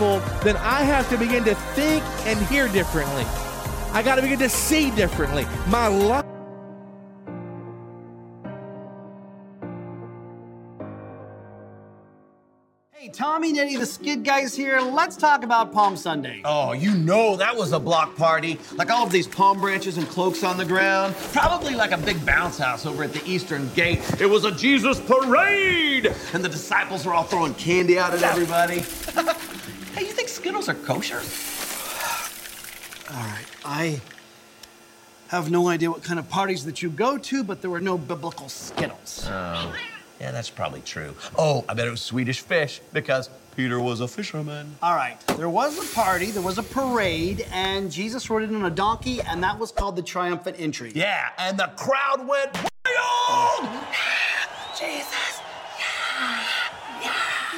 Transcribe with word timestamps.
what 0.00 0.42
then 0.42 0.56
I 0.56 0.82
have 0.82 1.08
to 1.10 1.16
begin 1.16 1.44
to 1.44 1.54
think 1.74 2.04
and 2.26 2.38
hear 2.46 2.68
differently. 2.68 3.24
I 3.92 4.02
got 4.02 4.16
to 4.16 4.22
begin 4.22 4.38
to 4.40 4.48
see 4.48 4.90
differently. 4.90 5.46
My 5.68 5.88
life. 5.88 6.24
Hey, 12.92 13.08
Tommy 13.08 13.50
and 13.50 13.58
Eddie, 13.58 13.76
the 13.76 13.86
Skit 13.86 14.22
Guys 14.22 14.56
here. 14.56 14.80
Let's 14.80 15.16
talk 15.16 15.44
about 15.44 15.72
Palm 15.72 15.96
Sunday. 15.96 16.42
Oh, 16.44 16.72
you 16.72 16.92
know 16.94 17.36
that 17.36 17.56
was 17.56 17.72
a 17.72 17.78
block 17.78 18.16
party. 18.16 18.58
Like 18.74 18.90
all 18.90 19.06
of 19.06 19.12
these 19.12 19.26
palm 19.26 19.60
branches 19.60 19.96
and 19.96 20.08
cloaks 20.08 20.42
on 20.42 20.56
the 20.56 20.64
ground. 20.64 21.14
Probably 21.32 21.74
like 21.74 21.92
a 21.92 21.98
big 21.98 22.24
bounce 22.26 22.58
house 22.58 22.84
over 22.84 23.04
at 23.04 23.12
the 23.12 23.24
Eastern 23.24 23.70
Gate. 23.74 24.00
It 24.20 24.26
was 24.26 24.44
a 24.44 24.50
Jesus 24.50 24.98
parade! 25.00 26.12
And 26.32 26.44
the 26.44 26.48
disciples 26.48 27.06
were 27.06 27.14
all 27.14 27.24
throwing 27.24 27.54
candy 27.54 27.98
out 27.98 28.12
at 28.12 28.22
everybody. 28.22 28.82
hey, 30.66 30.72
you 30.72 30.82
think 30.82 30.86
Skittles 30.86 31.18
are 31.18 31.20
kosher? 31.20 31.20
All 33.10 33.24
right, 33.24 33.44
I 33.64 34.00
have 35.28 35.50
no 35.50 35.68
idea 35.68 35.90
what 35.90 36.02
kind 36.02 36.18
of 36.18 36.28
parties 36.28 36.64
that 36.64 36.82
you 36.82 36.90
go 36.90 37.18
to, 37.18 37.44
but 37.44 37.60
there 37.60 37.70
were 37.70 37.80
no 37.80 37.98
biblical 37.98 38.48
Skittles. 38.48 39.26
Oh, 39.28 39.74
yeah, 40.20 40.30
that's 40.32 40.50
probably 40.50 40.80
true. 40.80 41.14
Oh, 41.38 41.64
I 41.68 41.74
bet 41.74 41.86
it 41.86 41.90
was 41.90 42.02
Swedish 42.02 42.40
fish 42.40 42.80
because 42.92 43.30
Peter 43.56 43.80
was 43.80 44.00
a 44.00 44.08
fisherman. 44.08 44.76
All 44.82 44.94
right, 44.94 45.18
there 45.36 45.48
was 45.48 45.78
a 45.78 45.94
party, 45.94 46.30
there 46.30 46.42
was 46.42 46.58
a 46.58 46.62
parade, 46.62 47.46
and 47.52 47.90
Jesus 47.90 48.28
rode 48.30 48.42
in 48.42 48.54
on 48.54 48.64
a 48.64 48.70
donkey, 48.70 49.20
and 49.20 49.42
that 49.42 49.58
was 49.58 49.70
called 49.72 49.96
the 49.96 50.02
triumphant 50.02 50.56
entry. 50.58 50.92
Yeah, 50.94 51.30
and 51.38 51.58
the 51.58 51.70
crowd 51.76 52.26
went 52.26 52.56
wild! 52.84 53.68
Jesus! 54.78 55.35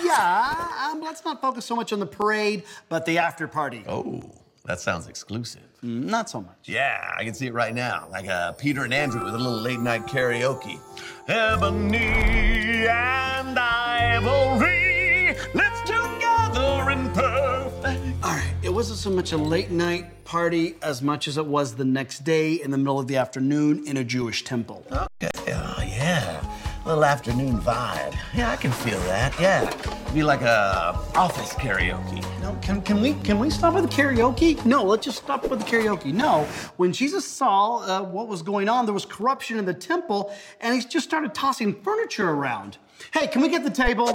Yeah, 0.08 0.90
um, 0.90 1.02
let's 1.02 1.24
not 1.24 1.40
focus 1.40 1.64
so 1.66 1.76
much 1.76 1.92
on 1.92 2.00
the 2.00 2.06
parade, 2.06 2.64
but 2.88 3.04
the 3.04 3.18
after 3.18 3.46
party. 3.46 3.84
Oh, 3.86 4.22
that 4.64 4.80
sounds 4.80 5.06
exclusive. 5.06 5.62
Not 5.82 6.28
so 6.28 6.40
much. 6.40 6.58
Yeah, 6.64 7.14
I 7.16 7.24
can 7.24 7.34
see 7.34 7.46
it 7.46 7.54
right 7.54 7.74
now. 7.74 8.08
Like 8.10 8.26
uh, 8.26 8.52
Peter 8.52 8.84
and 8.84 8.92
Andrew 8.92 9.22
with 9.24 9.34
a 9.34 9.38
little 9.38 9.60
late 9.60 9.80
night 9.80 10.06
karaoke. 10.06 10.80
Ebony 11.28 12.86
and 12.88 13.58
Ivory, 13.58 15.36
let's 15.54 15.80
together 15.82 16.90
in 16.90 17.08
perfect. 17.12 18.00
All 18.24 18.30
right, 18.30 18.54
it 18.62 18.70
wasn't 18.70 18.98
so 18.98 19.10
much 19.10 19.32
a 19.32 19.36
late 19.36 19.70
night 19.70 20.24
party 20.24 20.74
as 20.82 21.00
much 21.02 21.28
as 21.28 21.38
it 21.38 21.46
was 21.46 21.76
the 21.76 21.84
next 21.84 22.24
day 22.24 22.54
in 22.54 22.70
the 22.70 22.78
middle 22.78 22.98
of 22.98 23.06
the 23.06 23.16
afternoon 23.16 23.86
in 23.86 23.96
a 23.96 24.04
Jewish 24.04 24.42
temple. 24.42 24.84
Okay, 24.90 25.30
oh 25.52 25.82
yeah. 25.86 26.47
Little 26.88 27.04
afternoon 27.04 27.60
vibe. 27.60 28.16
Yeah, 28.34 28.50
I 28.50 28.56
can 28.56 28.72
feel 28.72 28.98
that. 29.00 29.38
Yeah. 29.38 29.70
Be 30.14 30.22
like 30.22 30.40
a 30.40 30.98
office 31.14 31.52
karaoke. 31.52 32.24
No, 32.40 32.56
can, 32.62 32.80
can 32.80 33.02
we 33.02 33.12
can 33.12 33.38
we 33.38 33.50
stop 33.50 33.74
with 33.74 33.90
the 33.90 33.94
karaoke? 33.94 34.64
No, 34.64 34.84
let's 34.84 35.04
just 35.04 35.18
stop 35.18 35.46
with 35.50 35.58
the 35.58 35.66
karaoke. 35.66 36.14
No, 36.14 36.44
when 36.78 36.94
Jesus 36.94 37.26
saw 37.26 37.80
uh, 37.80 38.02
what 38.04 38.26
was 38.26 38.40
going 38.40 38.70
on, 38.70 38.86
there 38.86 38.94
was 38.94 39.04
corruption 39.04 39.58
in 39.58 39.66
the 39.66 39.74
temple, 39.74 40.34
and 40.62 40.74
he 40.74 40.88
just 40.88 41.06
started 41.06 41.34
tossing 41.34 41.74
furniture 41.82 42.30
around. 42.30 42.78
Hey, 43.12 43.26
can 43.26 43.42
we 43.42 43.50
get 43.50 43.64
the 43.64 43.70
table? 43.70 44.10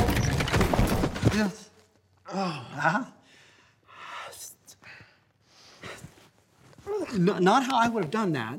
Yes. 1.36 1.70
Oh, 2.34 2.66
huh? 2.72 3.04
Not 7.20 7.66
how 7.66 7.78
I 7.78 7.88
would 7.88 8.06
have 8.06 8.12
done 8.12 8.32
that, 8.32 8.58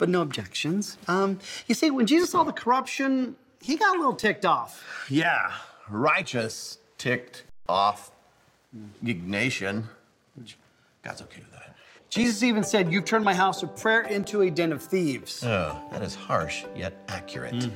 but 0.00 0.08
no 0.08 0.22
objections. 0.22 0.96
Um, 1.06 1.38
you 1.68 1.76
see, 1.76 1.90
when 1.90 2.06
Jesus 2.06 2.30
saw 2.30 2.42
the 2.42 2.52
corruption, 2.52 3.36
he 3.60 3.76
got 3.76 3.94
a 3.94 3.98
little 3.98 4.16
ticked 4.16 4.46
off. 4.46 4.82
Yeah, 5.08 5.52
righteous 5.88 6.78
ticked 6.98 7.44
off 7.68 8.10
Ignatian. 9.04 9.84
Which 10.34 10.56
God's 11.04 11.22
okay 11.22 11.40
with 11.40 11.52
that. 11.52 11.76
Jesus 12.08 12.42
even 12.42 12.64
said, 12.64 12.90
You've 12.90 13.04
turned 13.04 13.24
my 13.24 13.34
house 13.34 13.62
of 13.62 13.76
prayer 13.76 14.00
into 14.00 14.40
a 14.40 14.50
den 14.50 14.72
of 14.72 14.82
thieves. 14.82 15.44
Oh, 15.44 15.80
that 15.92 16.02
is 16.02 16.14
harsh 16.14 16.64
yet 16.74 16.94
accurate. 17.08 17.70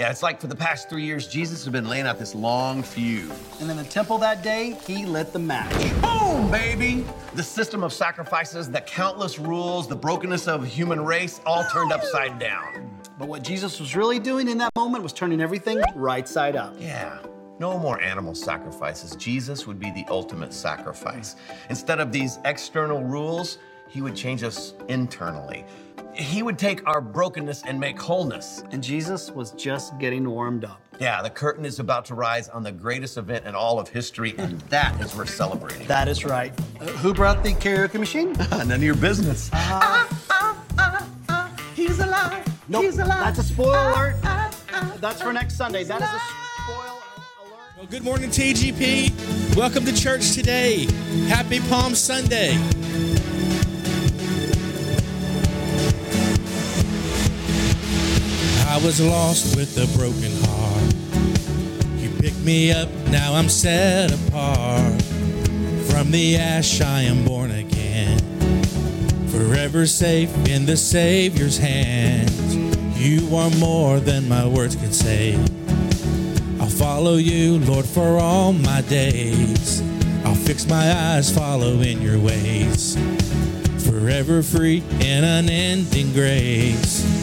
Yeah, 0.00 0.10
it's 0.10 0.22
like 0.22 0.40
for 0.40 0.46
the 0.46 0.56
past 0.56 0.88
three 0.88 1.04
years, 1.04 1.28
Jesus 1.28 1.62
has 1.62 1.70
been 1.70 1.86
laying 1.86 2.06
out 2.06 2.18
this 2.18 2.34
long 2.34 2.82
fuse. 2.82 3.30
And 3.60 3.70
in 3.70 3.76
the 3.76 3.84
temple 3.84 4.16
that 4.16 4.42
day, 4.42 4.78
he 4.86 5.04
lit 5.04 5.34
the 5.34 5.38
match. 5.38 5.70
Boom, 6.00 6.50
baby! 6.50 7.04
The 7.34 7.42
system 7.42 7.84
of 7.84 7.92
sacrifices, 7.92 8.70
the 8.70 8.80
countless 8.80 9.38
rules, 9.38 9.88
the 9.88 9.96
brokenness 9.96 10.48
of 10.48 10.66
human 10.66 11.04
race, 11.04 11.42
all 11.44 11.64
turned 11.64 11.92
upside 11.92 12.38
down. 12.38 12.98
But 13.18 13.28
what 13.28 13.42
Jesus 13.42 13.78
was 13.78 13.94
really 13.94 14.18
doing 14.18 14.48
in 14.48 14.56
that 14.56 14.74
moment 14.74 15.02
was 15.02 15.12
turning 15.12 15.42
everything 15.42 15.82
right 15.94 16.26
side 16.26 16.56
up. 16.56 16.74
Yeah. 16.78 17.18
No 17.58 17.78
more 17.78 18.00
animal 18.00 18.34
sacrifices. 18.34 19.14
Jesus 19.16 19.66
would 19.66 19.78
be 19.78 19.90
the 19.90 20.06
ultimate 20.08 20.54
sacrifice. 20.54 21.36
Instead 21.68 22.00
of 22.00 22.10
these 22.10 22.38
external 22.46 23.04
rules, 23.04 23.58
he 23.86 24.00
would 24.00 24.16
change 24.16 24.44
us 24.44 24.72
internally. 24.88 25.66
He 26.14 26.42
would 26.42 26.58
take 26.58 26.86
our 26.86 27.00
brokenness 27.00 27.62
and 27.64 27.78
make 27.78 27.98
wholeness. 28.00 28.62
And 28.70 28.82
Jesus 28.82 29.30
was 29.30 29.52
just 29.52 29.96
getting 29.98 30.28
warmed 30.28 30.64
up. 30.64 30.80
Yeah, 30.98 31.22
the 31.22 31.30
curtain 31.30 31.64
is 31.64 31.78
about 31.78 32.04
to 32.06 32.14
rise 32.14 32.48
on 32.48 32.62
the 32.62 32.72
greatest 32.72 33.16
event 33.16 33.46
in 33.46 33.54
all 33.54 33.78
of 33.78 33.88
history, 33.88 34.34
and 34.36 34.60
that 34.62 35.00
is 35.00 35.16
worth 35.16 35.30
celebrating. 35.30 35.86
That 35.86 36.08
is 36.08 36.24
right. 36.24 36.52
Uh, 36.78 36.86
who 36.86 37.14
brought 37.14 37.42
the 37.42 37.52
karaoke 37.54 37.98
machine? 37.98 38.32
None 38.50 38.70
of 38.70 38.82
your 38.82 38.96
business. 38.96 39.48
Ah, 39.52 40.08
ah, 40.30 40.62
ah, 41.28 41.56
He's 41.74 41.98
alive. 42.00 42.46
Nope, 42.68 42.84
He's 42.84 42.98
alive. 42.98 43.24
that's 43.24 43.38
a 43.38 43.42
spoiler 43.44 43.78
alert. 43.78 44.16
That's 45.00 45.22
for 45.22 45.32
next 45.32 45.56
Sunday. 45.56 45.84
That 45.84 46.02
is 46.02 46.08
a 46.08 46.20
spoiler 46.64 46.84
alert. 46.84 47.76
Well, 47.78 47.86
good 47.86 48.02
morning, 48.04 48.28
TGP. 48.28 49.56
Welcome 49.56 49.86
to 49.86 49.94
church 49.94 50.32
today. 50.32 50.86
Happy 51.28 51.60
Palm 51.60 51.94
Sunday. 51.94 52.58
I 58.70 58.76
was 58.76 59.00
lost 59.00 59.56
with 59.56 59.76
a 59.78 59.98
broken 59.98 60.30
heart. 60.46 62.00
You 62.00 62.08
picked 62.20 62.38
me 62.38 62.70
up, 62.70 62.88
now 63.08 63.34
I'm 63.34 63.48
set 63.48 64.12
apart. 64.12 65.02
From 65.90 66.12
the 66.12 66.36
ash, 66.36 66.80
I 66.80 67.02
am 67.02 67.24
born 67.24 67.50
again. 67.50 68.20
Forever 69.26 69.88
safe 69.88 70.32
in 70.48 70.66
the 70.66 70.76
Savior's 70.76 71.58
hands. 71.58 72.56
You 72.96 73.34
are 73.34 73.50
more 73.58 73.98
than 73.98 74.28
my 74.28 74.46
words 74.46 74.76
can 74.76 74.92
say. 74.92 75.34
I'll 76.60 76.68
follow 76.68 77.16
you, 77.16 77.58
Lord, 77.58 77.86
for 77.86 78.18
all 78.18 78.52
my 78.52 78.82
days. 78.82 79.82
I'll 80.24 80.36
fix 80.36 80.68
my 80.68 80.92
eyes 80.92 81.28
following 81.28 82.00
your 82.00 82.20
ways. 82.20 82.96
Forever 83.84 84.44
free 84.44 84.84
in 85.00 85.24
unending 85.24 86.12
grace. 86.12 87.19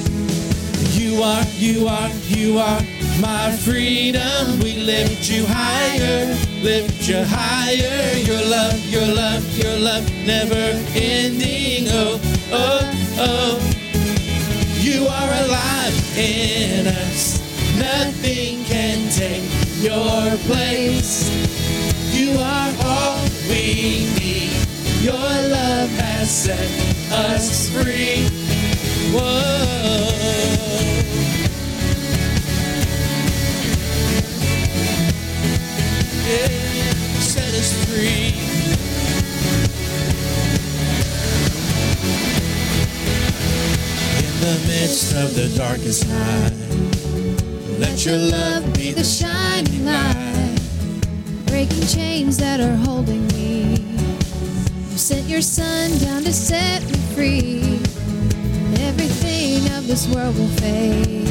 You 0.94 1.24
are, 1.24 1.44
you 1.58 1.88
are, 1.88 2.10
you 2.28 2.60
are 2.60 2.82
my 3.20 3.52
freedom. 3.52 4.60
We 4.60 4.78
lift 4.78 5.30
you 5.30 5.46
higher, 5.48 6.26
lift 6.62 7.08
you 7.08 7.24
higher. 7.24 8.18
Your 8.20 8.44
love, 8.46 8.80
your 8.86 9.08
love, 9.08 9.58
your 9.58 9.78
love, 9.80 10.06
never 10.26 10.80
ending. 10.94 11.88
Oh, 11.90 12.20
oh, 12.52 13.16
oh. 13.20 13.78
You 14.80 15.08
are 15.08 15.32
alive 15.46 16.18
in 16.18 16.88
us. 16.88 17.40
Nothing 17.78 18.64
can 18.66 19.10
take 19.10 19.44
your 19.82 20.38
place. 20.46 21.30
You 22.14 22.38
are 22.40 22.74
all 22.86 23.22
we 23.50 24.06
need. 24.20 24.52
Your 25.02 25.14
love 25.14 25.90
has 26.02 26.30
set 26.30 26.70
us 27.12 27.70
free. 27.70 28.28
Whoa. 29.14 30.07
Set 37.20 37.54
us 37.54 37.74
free. 37.86 38.34
In 44.26 44.34
the 44.42 44.58
midst 44.68 45.16
of 45.16 45.36
the 45.36 45.48
darkest 45.58 46.08
night, 46.08 46.54
let 47.80 48.06
your 48.06 48.18
love 48.18 48.74
be 48.74 48.92
the 48.92 49.04
shining 49.04 49.86
light. 49.86 50.58
breaking 51.46 51.88
chains 51.88 52.38
that 52.38 52.60
are 52.60 52.76
holding 52.76 53.26
me. 53.30 53.78
You 54.92 54.98
sent 54.98 55.28
your 55.28 55.42
son 55.42 55.98
down 56.00 56.24
to 56.24 56.34
set 56.34 56.84
me 56.86 56.98
free. 57.16 57.80
Everything 58.86 59.66
of 59.78 59.88
this 59.88 60.08
world 60.14 60.38
will 60.38 60.48
fade. 60.60 61.28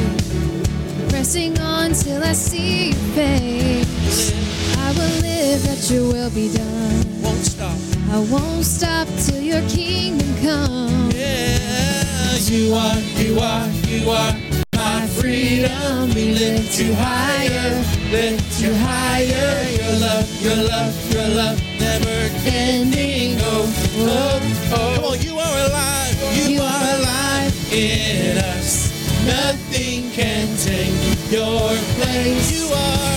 Pressing 1.09 1.57
on 1.59 1.93
till 1.93 2.23
I 2.23 2.33
see 2.33 2.87
your 2.89 2.95
face. 3.15 4.46
I 4.87 4.91
will 4.91 5.21
live 5.21 5.63
that 5.67 5.89
your 5.91 6.07
will 6.13 6.29
be 6.31 6.47
done. 6.53 7.21
Won't 7.21 7.43
stop. 7.43 7.77
I 8.09 8.19
won't 8.31 8.63
stop 8.63 9.07
till 9.25 9.41
your 9.41 9.61
kingdom 9.67 10.29
comes. 10.41 11.13
Yeah, 11.13 12.37
you 12.47 12.73
are, 12.73 12.95
you 13.19 13.39
are, 13.39 13.67
you 13.91 14.09
are 14.09 14.33
my 14.75 15.05
freedom. 15.07 16.13
We 16.15 16.31
lift 16.39 16.79
you 16.79 16.95
higher, 16.95 17.69
lift 18.11 18.61
you 18.61 18.73
higher. 18.75 19.51
Your 19.75 19.99
love 19.99 20.27
your 20.41 20.55
love, 20.55 20.95
your 21.13 21.27
love, 21.35 21.61
never 21.79 22.17
ending. 22.45 23.35
Oh, 23.41 23.67
oh, 23.97 24.39
oh. 24.71 24.95
Come 24.95 25.05
on, 25.05 25.19
you 25.21 25.35
are 25.37 25.57
alive. 25.67 26.15
You, 26.37 26.55
You 26.55 26.61
are 26.61 26.83
alive 26.95 27.73
in 27.73 28.37
us. 28.37 28.87
Nothing 29.25 30.11
can 30.11 30.47
take 30.55 30.95
your 31.29 31.75
place. 31.99 32.47
You 32.55 32.67
are, 32.71 33.15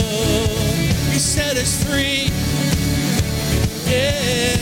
you 1.13 1.19
set 1.19 1.57
us 1.57 1.83
free. 1.85 2.29
Yeah. 3.91 4.59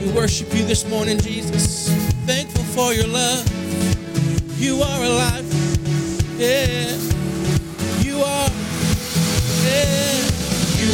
We 0.00 0.10
worship 0.12 0.52
you 0.54 0.64
this 0.64 0.86
morning, 0.88 1.18
Jesus. 1.18 1.88
Thankful 2.26 2.64
for 2.64 2.92
your 2.92 3.06
love. 3.06 3.48
You 4.60 4.82
are 4.82 5.02
alive. 5.04 5.46
Yeah. 6.38 7.09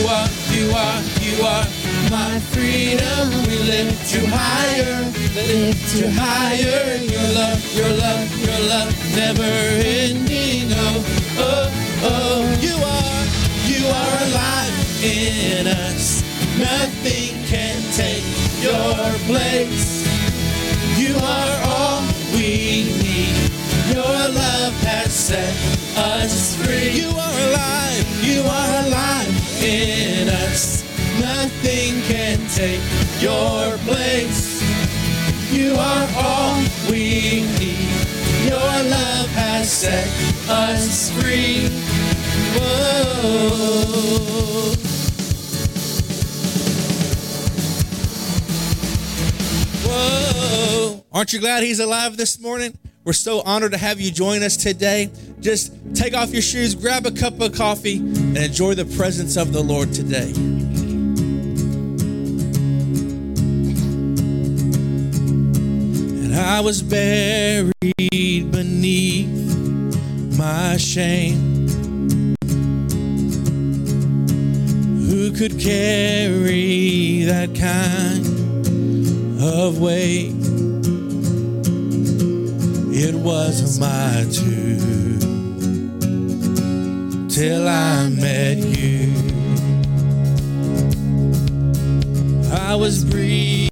Are. 0.09 0.29
You 0.55 0.71
are. 0.71 1.01
You 1.21 1.37
are 1.45 1.67
my 2.11 2.39
freedom. 2.53 3.25
We 3.47 3.57
lift 3.67 4.15
you 4.15 4.27
higher. 4.27 5.05
Lift 5.35 5.95
you 5.97 6.09
higher. 6.11 6.97
Your 7.03 7.29
love. 7.35 7.63
Your 7.75 7.93
love. 7.93 8.29
Your 8.39 8.61
love. 8.69 8.91
Never 9.17 9.43
ending. 9.43 10.71
Oh. 10.73 11.05
Oh. 11.39 11.71
Oh. 12.03 12.43
You 12.61 12.77
are. 12.77 13.23
You 13.67 13.83
are 13.87 14.17
alive 14.29 14.77
in 15.03 15.67
us. 15.67 16.23
Nothing 16.59 17.35
can 17.47 17.77
take 17.93 18.25
your 18.63 18.95
place. 19.27 20.07
You 20.99 21.15
are 21.17 21.61
all 21.67 22.03
we 22.33 22.89
need. 23.03 23.37
Your 23.93 24.05
love 24.05 24.75
has 24.83 25.13
set 25.13 25.55
us 25.97 26.57
free. 26.57 26.91
You 26.91 27.09
are 27.09 27.39
alive. 27.49 28.25
You 28.25 28.43
are 28.43 28.76
us. 30.57 30.83
Nothing 31.21 32.01
can 32.03 32.39
take 32.55 32.81
your 33.21 33.77
place. 33.85 34.63
You 35.53 35.75
are 35.75 36.09
all 36.17 36.63
we 36.91 37.43
need. 37.59 37.93
Your 38.49 38.75
love 38.97 39.29
has 39.37 39.71
set 39.71 40.09
us 40.49 41.11
free. 41.11 41.69
Whoa. 42.57 43.37
Whoa. 49.85 51.05
Aren't 51.13 51.33
you 51.35 51.41
glad 51.41 51.65
he's 51.65 51.81
alive 51.81 52.17
this 52.17 52.41
morning? 52.41 52.79
We're 53.07 53.13
so 53.13 53.41
honored 53.43 53.71
to 53.71 53.79
have 53.79 54.01
you 54.01 54.11
join 54.11 54.43
us 54.43 54.57
today. 54.57 55.13
Just 55.39 55.73
take 55.95 56.13
off 56.13 56.33
your 56.33 56.43
shoes, 56.43 56.75
grab 56.75 57.07
a 57.07 57.13
cup 57.13 57.41
of 57.41 57.55
coffee, 57.55 57.99
and 57.99 58.37
enjoy 58.37 58.75
the 58.75 58.85
presence 58.85 59.37
of 59.37 59.53
the 59.53 59.63
Lord 59.63 59.93
today. 59.93 60.33
And 66.25 66.35
I 66.35 66.59
was 66.59 66.83
buried 66.83 67.71
beneath 68.51 69.29
my 70.37 70.77
shame. 70.77 71.55
Who 75.09 75.31
could 75.31 75.61
carry 75.61 77.23
that 77.23 77.55
kind 77.55 78.27
of 79.41 79.79
weight? 79.79 80.46
It 82.99 83.15
was 83.15 83.79
my 83.79 84.25
too 84.33 85.19
till 87.29 87.69
I 87.69 88.09
met 88.09 88.57
you. 88.57 89.13
I 92.51 92.75
was 92.75 93.05
breathing, 93.05 93.69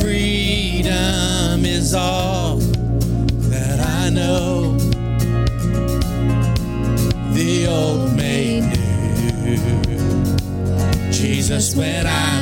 freedom 0.00 1.64
is 1.64 1.94
all 1.94 2.56
that 3.50 3.80
I 3.80 4.10
know 4.10 4.76
the 7.32 7.66
old 7.68 8.16
made 8.16 8.62
new. 9.44 11.12
Jesus, 11.12 11.76
when 11.76 12.06
I 12.06 12.39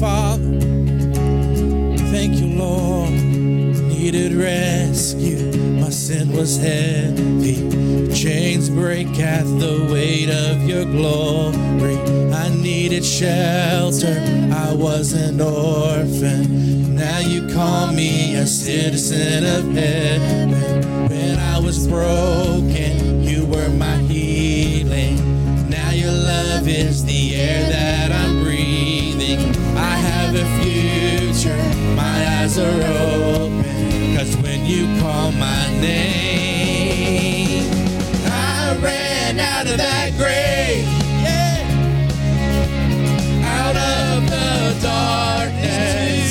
Father. 0.00 0.58
Thank 2.10 2.40
you, 2.40 2.46
Lord. 2.56 3.10
Needed 3.10 4.32
rescue. 4.32 5.52
My 5.78 5.90
sin 5.90 6.32
was 6.32 6.56
heavy. 6.56 7.56
Chains 8.14 8.70
break 8.70 9.08
at 9.18 9.44
the 9.44 9.88
weight 9.92 10.30
of 10.30 10.66
your 10.66 10.86
glory. 10.86 11.98
I 12.32 12.48
needed 12.48 13.04
shelter, 13.04 14.16
I 14.54 14.72
was 14.74 15.12
an 15.12 15.38
orphan. 15.38 16.94
Now 16.96 17.18
you 17.18 17.46
call 17.52 17.92
me 17.92 18.36
a 18.36 18.46
citizen 18.46 19.44
of 19.44 19.70
heaven. 19.74 21.08
When 21.10 21.38
I 21.38 21.58
was 21.58 21.86
broken, 21.86 23.22
you 23.22 23.44
were 23.44 23.68
my 23.68 23.98
healing. 23.98 25.68
Now 25.68 25.90
your 25.90 26.12
love 26.12 26.66
is 26.66 27.04
the 27.04 27.36
air 27.36 27.68
that 27.68 27.99
future, 31.40 31.56
my 31.94 32.26
eyes 32.38 32.58
are 32.58 32.82
open. 33.00 34.16
Cause 34.16 34.36
when 34.38 34.64
you 34.66 34.86
call 35.00 35.32
my 35.32 35.68
name, 35.80 37.70
I 38.26 38.76
ran 38.82 39.38
out 39.38 39.66
of 39.70 39.76
that 39.78 40.12
grave. 40.16 40.84
Yeah. 41.24 41.64
Out 43.44 43.76
of 43.76 44.28
the 44.28 44.76
darkness 44.82 46.30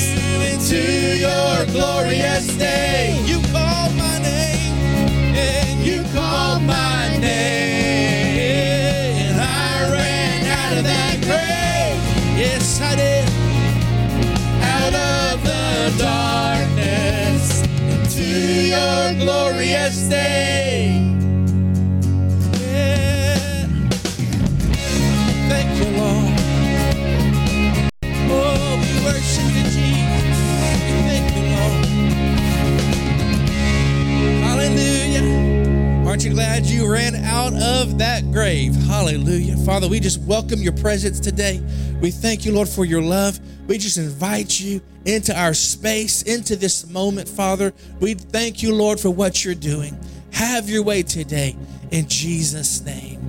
into 0.52 1.18
your 1.18 1.66
glorious 1.66 2.46
day. 2.56 3.29
Your 18.70 19.14
glorious 19.14 20.02
day. 20.02 21.02
Yeah. 22.60 23.66
Thank 25.48 25.70
you, 25.78 25.86
Lord. 25.98 26.34
Oh, 28.30 28.78
we 28.78 28.90
worship 29.04 29.50
you, 29.56 29.64
Jesus. 29.64 30.38
Thank 31.08 31.26
you, 31.34 31.42
Lord. 31.50 31.84
Hallelujah. 34.44 35.26
Aren't 36.06 36.22
you 36.24 36.30
glad 36.30 36.66
you 36.66 36.88
ran 36.90 37.16
out 37.16 37.54
of 37.54 37.98
that 37.98 38.30
grave? 38.30 38.76
Hallelujah. 38.86 39.56
Father, 39.58 39.88
we 39.88 39.98
just 39.98 40.20
welcome 40.20 40.60
your 40.60 40.74
presence 40.74 41.18
today. 41.18 41.60
We 42.00 42.12
thank 42.12 42.44
you, 42.44 42.52
Lord, 42.52 42.68
for 42.68 42.84
your 42.84 43.02
love. 43.02 43.40
We 43.70 43.78
just 43.78 43.98
invite 43.98 44.58
you 44.58 44.80
into 45.04 45.32
our 45.32 45.54
space, 45.54 46.22
into 46.22 46.56
this 46.56 46.90
moment, 46.90 47.28
Father. 47.28 47.72
We 48.00 48.14
thank 48.14 48.64
you, 48.64 48.74
Lord, 48.74 48.98
for 48.98 49.10
what 49.10 49.44
you're 49.44 49.54
doing. 49.54 49.96
Have 50.32 50.68
your 50.68 50.82
way 50.82 51.04
today 51.04 51.54
in 51.92 52.08
Jesus' 52.08 52.80
name. 52.84 53.20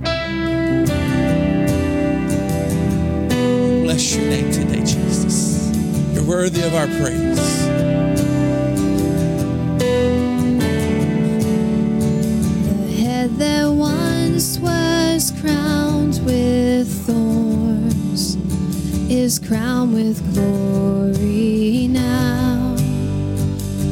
Bless 3.84 4.16
your 4.16 4.26
name 4.26 4.50
today, 4.50 4.80
Jesus. 4.80 5.70
You're 6.12 6.26
worthy 6.26 6.62
of 6.62 6.74
our 6.74 6.88
praise. 6.88 7.68
The 12.74 12.96
head 13.00 13.30
that 13.36 13.66
once 13.68 14.58
was 14.58 15.32
crowned 15.40 16.20
with 16.26 17.06
thorns 17.06 17.51
is 19.12 19.38
crowned 19.38 19.92
with 19.92 20.18
glory 20.32 21.86
now. 21.86 22.74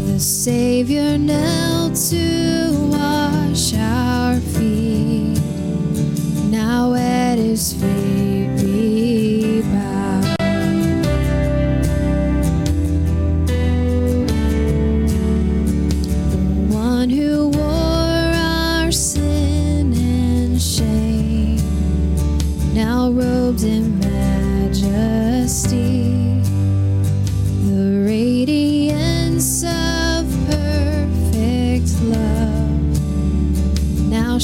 The 0.07 0.19
Savior 0.19 1.19
knelt 1.19 1.95
to 2.09 2.71
wash 2.91 3.75
our 3.75 4.41
feet. 4.41 5.39
Now 6.51 6.95
at 6.95 7.37
his 7.37 7.75
feet 7.75 8.20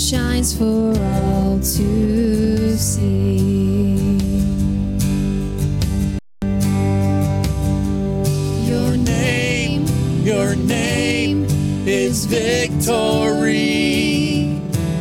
shines 0.07 0.57
for 0.57 0.95
all 1.03 1.59
to 1.59 2.77
see. 2.79 3.97
Your 8.69 8.97
name, 8.97 9.85
Your 10.23 10.55
name 10.55 11.47
is 11.89 12.25
victory. 12.27 13.03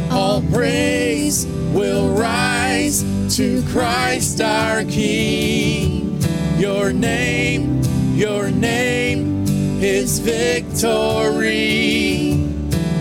All 0.10 0.42
praise 0.52 1.46
will 1.72 2.10
rise 2.16 3.04
to 3.36 3.62
Christ 3.68 4.42
our 4.42 4.84
King. 4.86 6.20
Your 6.58 6.92
name, 6.92 7.84
your 8.16 8.50
name 8.50 9.46
is 9.84 10.18
victory. 10.18 11.54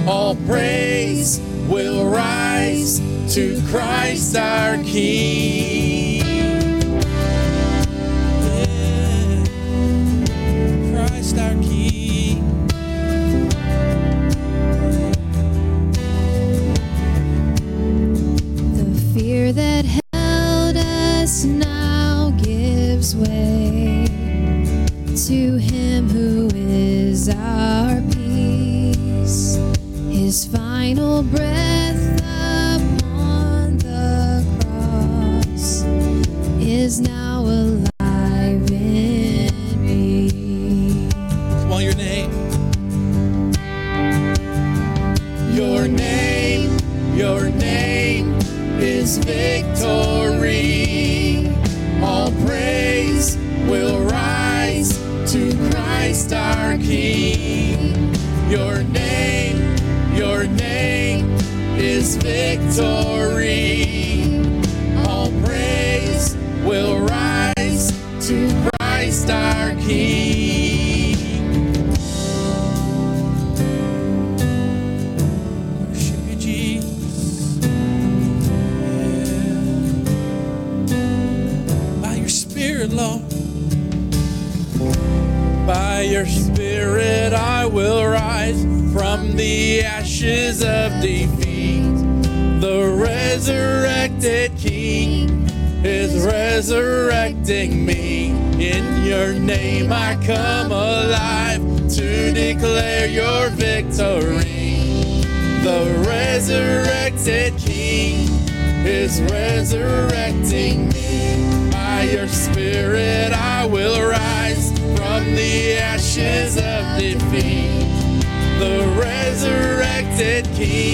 All 0.07 0.37
praise 0.47 0.94
to 3.35 3.61
Christ 3.67 4.37
our 4.37 4.77
King. 4.85 5.74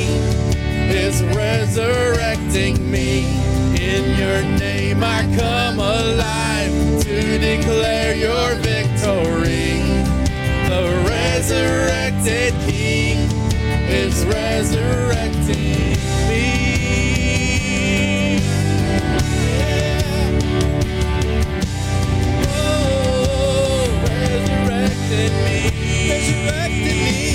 Is 0.07 1.23
resurrecting 1.35 2.91
me. 2.91 3.25
In 3.75 4.19
your 4.19 4.43
name 4.59 5.03
I 5.03 5.23
come 5.37 5.79
alive 5.79 7.03
to 7.03 7.39
declare 7.39 8.15
your 8.15 8.55
victory. 8.57 9.81
The 10.69 10.85
resurrected 11.09 12.55
King 12.69 13.19
is 13.89 14.25
resurrecting 14.27 15.97
me. 16.29 16.45
Oh, 22.47 23.89
resurrected 24.07 25.33
me. 25.45 25.57
Resurrected 26.11 26.97
me. 26.97 27.30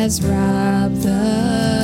Has 0.00 0.22
robbed 0.22 1.02
the 1.02 1.79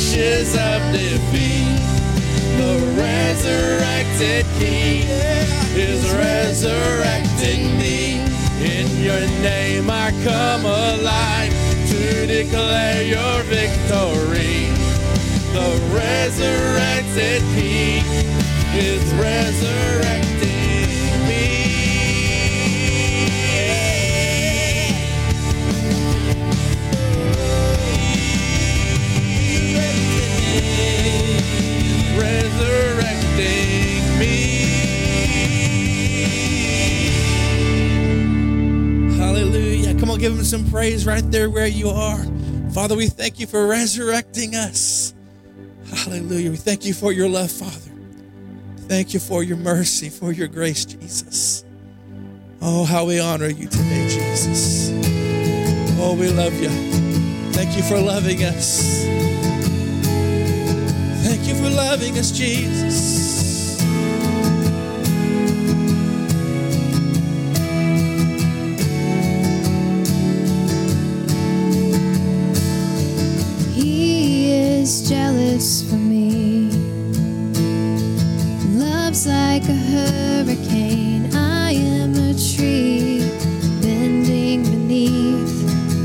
ashes 0.00 0.54
of 0.54 0.80
defeat. 0.92 1.76
The 2.56 2.74
resurrected 2.96 4.46
King 4.58 5.04
is 5.76 6.02
resurrecting 6.14 7.78
me. 7.78 8.20
In 8.64 8.88
your 9.02 9.20
name 9.42 9.90
I 9.90 10.10
come 10.24 10.64
alive 10.64 11.52
to 11.90 12.26
declare 12.26 13.02
your 13.02 13.42
victory. 13.44 14.72
The 15.52 15.70
resurrected 15.92 17.42
King 17.54 18.04
is 18.74 19.04
resurrecting 19.14 20.29
some 40.50 40.68
praise 40.68 41.06
right 41.06 41.30
there 41.30 41.48
where 41.48 41.68
you 41.68 41.88
are. 41.88 42.18
Father, 42.74 42.96
we 42.96 43.06
thank 43.06 43.38
you 43.38 43.46
for 43.46 43.68
resurrecting 43.68 44.56
us. 44.56 45.14
Hallelujah. 45.94 46.50
We 46.50 46.56
thank 46.56 46.84
you 46.84 46.92
for 46.92 47.12
your 47.12 47.28
love, 47.28 47.52
Father. 47.52 47.92
Thank 48.88 49.14
you 49.14 49.20
for 49.20 49.44
your 49.44 49.58
mercy, 49.58 50.08
for 50.08 50.32
your 50.32 50.48
grace, 50.48 50.84
Jesus. 50.84 51.64
Oh, 52.60 52.84
how 52.84 53.04
we 53.04 53.20
honor 53.20 53.46
you 53.46 53.68
today, 53.68 54.08
Jesus. 54.08 54.90
Oh, 56.00 56.16
we 56.18 56.28
love 56.30 56.60
you. 56.60 56.68
Thank 57.52 57.76
you 57.76 57.84
for 57.84 58.00
loving 58.00 58.42
us. 58.42 59.04
Thank 61.24 61.46
you 61.46 61.54
for 61.54 61.70
loving 61.70 62.18
us, 62.18 62.32
Jesus. 62.32 63.39
For 75.60 75.96
me. 75.96 76.70
Love's 78.78 79.26
like 79.26 79.64
a 79.64 79.74
hurricane. 79.74 81.28
I 81.34 81.72
am 81.72 82.14
a 82.14 82.32
tree 82.32 83.20
bending 83.82 84.62
beneath 84.62 85.52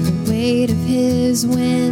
the 0.08 0.30
weight 0.30 0.72
of 0.72 0.78
his 0.80 1.48
wind 1.48 1.85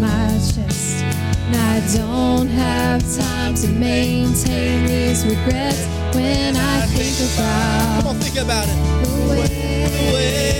my 0.00 0.28
chest 0.38 1.02
and 1.04 1.56
I 1.56 1.80
don't 1.96 2.48
have 2.48 3.02
time 3.16 3.54
to 3.56 3.68
maintain 3.68 4.86
these 4.86 5.24
regrets 5.24 5.86
when 6.14 6.56
I 6.56 6.86
think 6.86 7.16
about 7.32 8.02
Come 8.02 8.10
on, 8.10 8.16
think 8.20 8.36
about 8.44 8.66
it. 8.68 8.76
the 9.04 9.30
way 9.30 9.46
The 10.08 10.14
way 10.14 10.53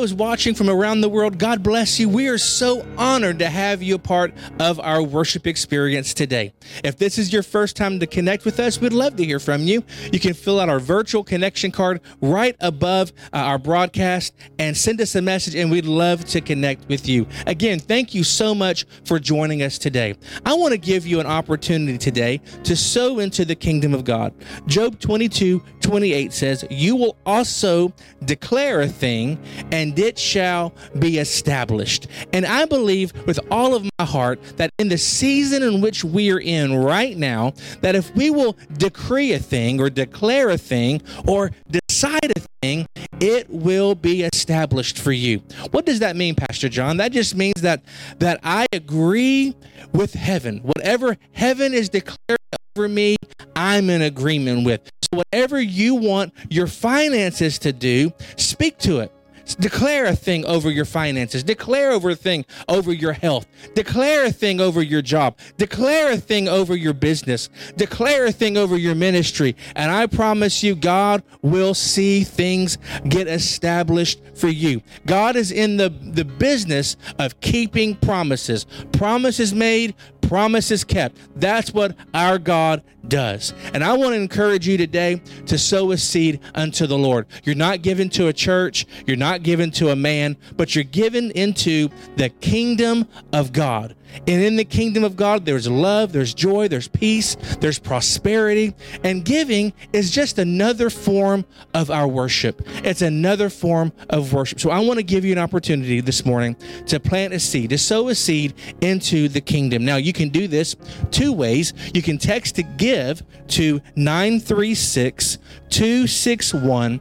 those 0.00 0.14
watching 0.14 0.54
from 0.54 0.70
around 0.70 1.02
the 1.02 1.10
world. 1.10 1.36
God 1.36 1.62
bless 1.62 2.00
you. 2.00 2.08
We 2.08 2.28
are 2.28 2.38
so 2.38 2.86
honored 2.96 3.40
to 3.40 3.50
have 3.50 3.82
you 3.82 3.96
a 3.96 3.98
part 3.98 4.32
of 4.58 4.80
our 4.80 5.02
worship 5.02 5.46
experience 5.46 6.14
today. 6.14 6.54
If 6.84 6.96
this 6.96 7.18
is 7.18 7.32
your 7.32 7.42
first 7.42 7.76
time 7.76 8.00
to 8.00 8.06
connect 8.06 8.44
with 8.44 8.60
us, 8.60 8.80
we'd 8.80 8.92
love 8.92 9.16
to 9.16 9.24
hear 9.24 9.40
from 9.40 9.62
you. 9.62 9.84
You 10.12 10.20
can 10.20 10.34
fill 10.34 10.60
out 10.60 10.68
our 10.68 10.80
virtual 10.80 11.24
connection 11.24 11.70
card 11.70 12.00
right 12.20 12.56
above 12.60 13.12
uh, 13.32 13.38
our 13.38 13.58
broadcast 13.58 14.34
and 14.58 14.76
send 14.76 15.00
us 15.00 15.14
a 15.14 15.22
message, 15.22 15.54
and 15.54 15.70
we'd 15.70 15.86
love 15.86 16.24
to 16.26 16.40
connect 16.40 16.88
with 16.88 17.08
you. 17.08 17.26
Again, 17.46 17.78
thank 17.78 18.14
you 18.14 18.24
so 18.24 18.54
much 18.54 18.86
for 19.04 19.18
joining 19.18 19.62
us 19.62 19.78
today. 19.78 20.14
I 20.44 20.54
want 20.54 20.72
to 20.72 20.78
give 20.78 21.06
you 21.06 21.20
an 21.20 21.26
opportunity 21.26 21.98
today 21.98 22.40
to 22.64 22.76
sow 22.76 23.18
into 23.18 23.44
the 23.44 23.54
kingdom 23.54 23.94
of 23.94 24.04
God. 24.04 24.32
Job 24.66 24.98
22 25.00 25.62
28 25.80 26.32
says, 26.32 26.64
You 26.70 26.94
will 26.96 27.16
also 27.26 27.92
declare 28.24 28.82
a 28.82 28.88
thing, 28.88 29.38
and 29.72 29.98
it 29.98 30.18
shall 30.18 30.74
be 30.98 31.18
established. 31.18 32.06
And 32.32 32.46
I 32.46 32.64
believe 32.64 33.12
with 33.26 33.40
all 33.50 33.74
of 33.74 33.84
my 33.98 34.04
heart 34.04 34.40
that 34.56 34.70
in 34.78 34.88
the 34.88 34.98
season 34.98 35.62
in 35.62 35.80
which 35.80 36.04
we 36.04 36.30
are 36.30 36.40
in 36.60 36.76
right 36.76 37.16
now, 37.16 37.54
that 37.80 37.94
if 37.94 38.14
we 38.14 38.30
will 38.30 38.56
decree 38.76 39.32
a 39.32 39.38
thing 39.38 39.80
or 39.80 39.90
declare 39.90 40.50
a 40.50 40.58
thing 40.58 41.02
or 41.26 41.50
decide 41.70 42.32
a 42.36 42.40
thing, 42.62 42.86
it 43.20 43.48
will 43.50 43.94
be 43.94 44.22
established 44.22 44.98
for 44.98 45.12
you. 45.12 45.42
What 45.70 45.86
does 45.86 46.00
that 46.00 46.16
mean, 46.16 46.34
Pastor 46.34 46.68
John? 46.68 46.98
That 46.98 47.12
just 47.12 47.34
means 47.34 47.62
that 47.62 47.82
that 48.18 48.40
I 48.44 48.66
agree 48.72 49.54
with 49.92 50.12
heaven. 50.14 50.58
Whatever 50.58 51.16
heaven 51.32 51.74
is 51.74 51.88
declared 51.88 52.38
over 52.76 52.88
me, 52.88 53.16
I'm 53.56 53.90
in 53.90 54.02
agreement 54.02 54.64
with. 54.64 54.82
So 55.02 55.18
whatever 55.18 55.60
you 55.60 55.96
want 55.96 56.32
your 56.48 56.66
finances 56.66 57.58
to 57.60 57.72
do, 57.72 58.12
speak 58.36 58.78
to 58.78 59.00
it. 59.00 59.12
Declare 59.56 60.06
a 60.06 60.16
thing 60.16 60.44
over 60.46 60.70
your 60.70 60.84
finances. 60.84 61.42
Declare 61.42 61.92
over 61.92 62.10
a 62.10 62.16
thing 62.16 62.44
over 62.68 62.92
your 62.92 63.12
health. 63.12 63.46
Declare 63.74 64.26
a 64.26 64.32
thing 64.32 64.60
over 64.60 64.82
your 64.82 65.02
job. 65.02 65.38
Declare 65.56 66.12
a 66.12 66.16
thing 66.16 66.48
over 66.48 66.76
your 66.76 66.92
business. 66.92 67.48
Declare 67.76 68.26
a 68.26 68.32
thing 68.32 68.56
over 68.56 68.76
your 68.76 68.94
ministry. 68.94 69.56
And 69.76 69.90
I 69.90 70.06
promise 70.06 70.62
you, 70.62 70.74
God 70.74 71.22
will 71.42 71.74
see 71.74 72.24
things 72.24 72.78
get 73.08 73.28
established 73.28 74.20
for 74.34 74.48
you. 74.48 74.82
God 75.06 75.36
is 75.36 75.50
in 75.50 75.76
the, 75.76 75.88
the 75.88 76.24
business 76.24 76.96
of 77.18 77.40
keeping 77.40 77.96
promises. 77.96 78.66
Promises 78.92 79.54
made, 79.54 79.94
promises 80.22 80.84
kept. 80.84 81.16
That's 81.36 81.72
what 81.72 81.96
our 82.14 82.38
God 82.38 82.82
does. 83.08 83.54
And 83.74 83.82
I 83.82 83.92
want 83.94 84.14
to 84.14 84.20
encourage 84.20 84.66
you 84.66 84.76
today 84.76 85.20
to 85.46 85.58
sow 85.58 85.92
a 85.92 85.96
seed 85.96 86.40
unto 86.54 86.86
the 86.86 86.98
Lord. 86.98 87.26
You're 87.44 87.54
not 87.54 87.82
given 87.82 88.08
to 88.10 88.28
a 88.28 88.32
church, 88.32 88.86
you're 89.06 89.16
not 89.16 89.42
given 89.42 89.70
to 89.72 89.90
a 89.90 89.96
man, 89.96 90.36
but 90.56 90.74
you're 90.74 90.84
given 90.84 91.30
into 91.32 91.88
the 92.16 92.28
kingdom 92.28 93.06
of 93.32 93.52
God. 93.52 93.94
And 94.14 94.42
in 94.42 94.56
the 94.56 94.64
kingdom 94.64 95.04
of 95.04 95.16
God, 95.16 95.44
there's 95.44 95.68
love, 95.68 96.12
there's 96.12 96.34
joy, 96.34 96.68
there's 96.68 96.88
peace, 96.88 97.36
there's 97.60 97.78
prosperity. 97.78 98.74
And 99.04 99.24
giving 99.24 99.72
is 99.92 100.10
just 100.10 100.38
another 100.38 100.90
form 100.90 101.44
of 101.74 101.90
our 101.90 102.08
worship. 102.08 102.62
It's 102.84 103.02
another 103.02 103.50
form 103.50 103.92
of 104.08 104.32
worship. 104.32 104.60
So 104.60 104.70
I 104.70 104.80
want 104.80 104.98
to 104.98 105.04
give 105.04 105.24
you 105.24 105.32
an 105.32 105.38
opportunity 105.38 106.00
this 106.00 106.24
morning 106.24 106.56
to 106.86 107.00
plant 107.00 107.34
a 107.34 107.40
seed, 107.40 107.70
to 107.70 107.78
sow 107.78 108.08
a 108.08 108.14
seed 108.14 108.54
into 108.80 109.28
the 109.28 109.40
kingdom. 109.40 109.84
Now, 109.84 109.96
you 109.96 110.12
can 110.12 110.28
do 110.28 110.48
this 110.48 110.76
two 111.10 111.32
ways. 111.32 111.72
You 111.94 112.02
can 112.02 112.18
text 112.18 112.56
to 112.56 112.62
give 112.62 113.22
to 113.48 113.80
936 113.96 115.38
261 115.70 117.00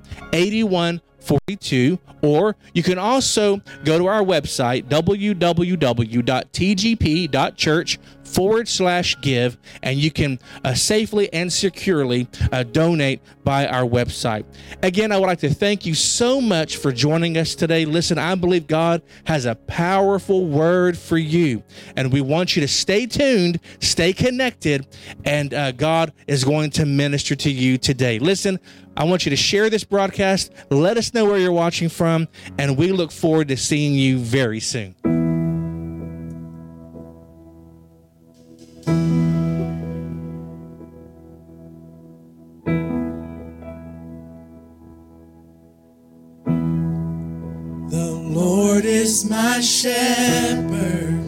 8142 1.21 1.99
or 2.21 2.55
you 2.73 2.83
can 2.83 2.97
also 2.97 3.61
go 3.83 3.97
to 3.97 4.07
our 4.07 4.21
website 4.23 4.85
www.tgp.church 4.85 5.09
forward 8.29 8.67
slash 8.67 9.19
give 9.21 9.57
and 9.83 9.97
you 9.97 10.11
can 10.11 10.39
uh, 10.63 10.73
safely 10.73 11.31
and 11.33 11.51
securely 11.51 12.27
uh, 12.51 12.63
donate 12.63 13.21
by 13.43 13.67
our 13.67 13.83
website 13.83 14.45
again 14.83 15.11
i 15.11 15.17
would 15.17 15.25
like 15.25 15.39
to 15.39 15.53
thank 15.53 15.85
you 15.85 15.93
so 15.93 16.39
much 16.39 16.77
for 16.77 16.91
joining 16.91 17.37
us 17.37 17.55
today 17.55 17.85
listen 17.85 18.17
i 18.17 18.35
believe 18.35 18.67
god 18.67 19.01
has 19.25 19.45
a 19.45 19.55
powerful 19.55 20.45
word 20.45 20.97
for 20.97 21.17
you 21.17 21.63
and 21.95 22.11
we 22.11 22.21
want 22.21 22.55
you 22.55 22.61
to 22.61 22.67
stay 22.67 23.05
tuned 23.05 23.59
stay 23.79 24.13
connected 24.13 24.85
and 25.25 25.53
uh, 25.53 25.71
god 25.71 26.13
is 26.27 26.43
going 26.43 26.69
to 26.69 26.85
minister 26.85 27.35
to 27.35 27.49
you 27.51 27.77
today 27.77 28.19
listen 28.19 28.59
I 28.97 29.05
want 29.05 29.25
you 29.25 29.29
to 29.29 29.37
share 29.37 29.69
this 29.69 29.85
broadcast. 29.85 30.51
Let 30.69 30.97
us 30.97 31.13
know 31.13 31.23
where 31.23 31.37
you're 31.37 31.53
watching 31.53 31.87
from, 31.87 32.27
and 32.57 32.75
we 32.75 32.91
look 32.91 33.13
forward 33.13 33.47
to 33.47 33.55
seeing 33.55 33.93
you 33.93 34.17
very 34.17 34.59
soon. 34.59 34.93
is 49.09 49.27
my 49.27 49.59
shepherd. 49.59 51.19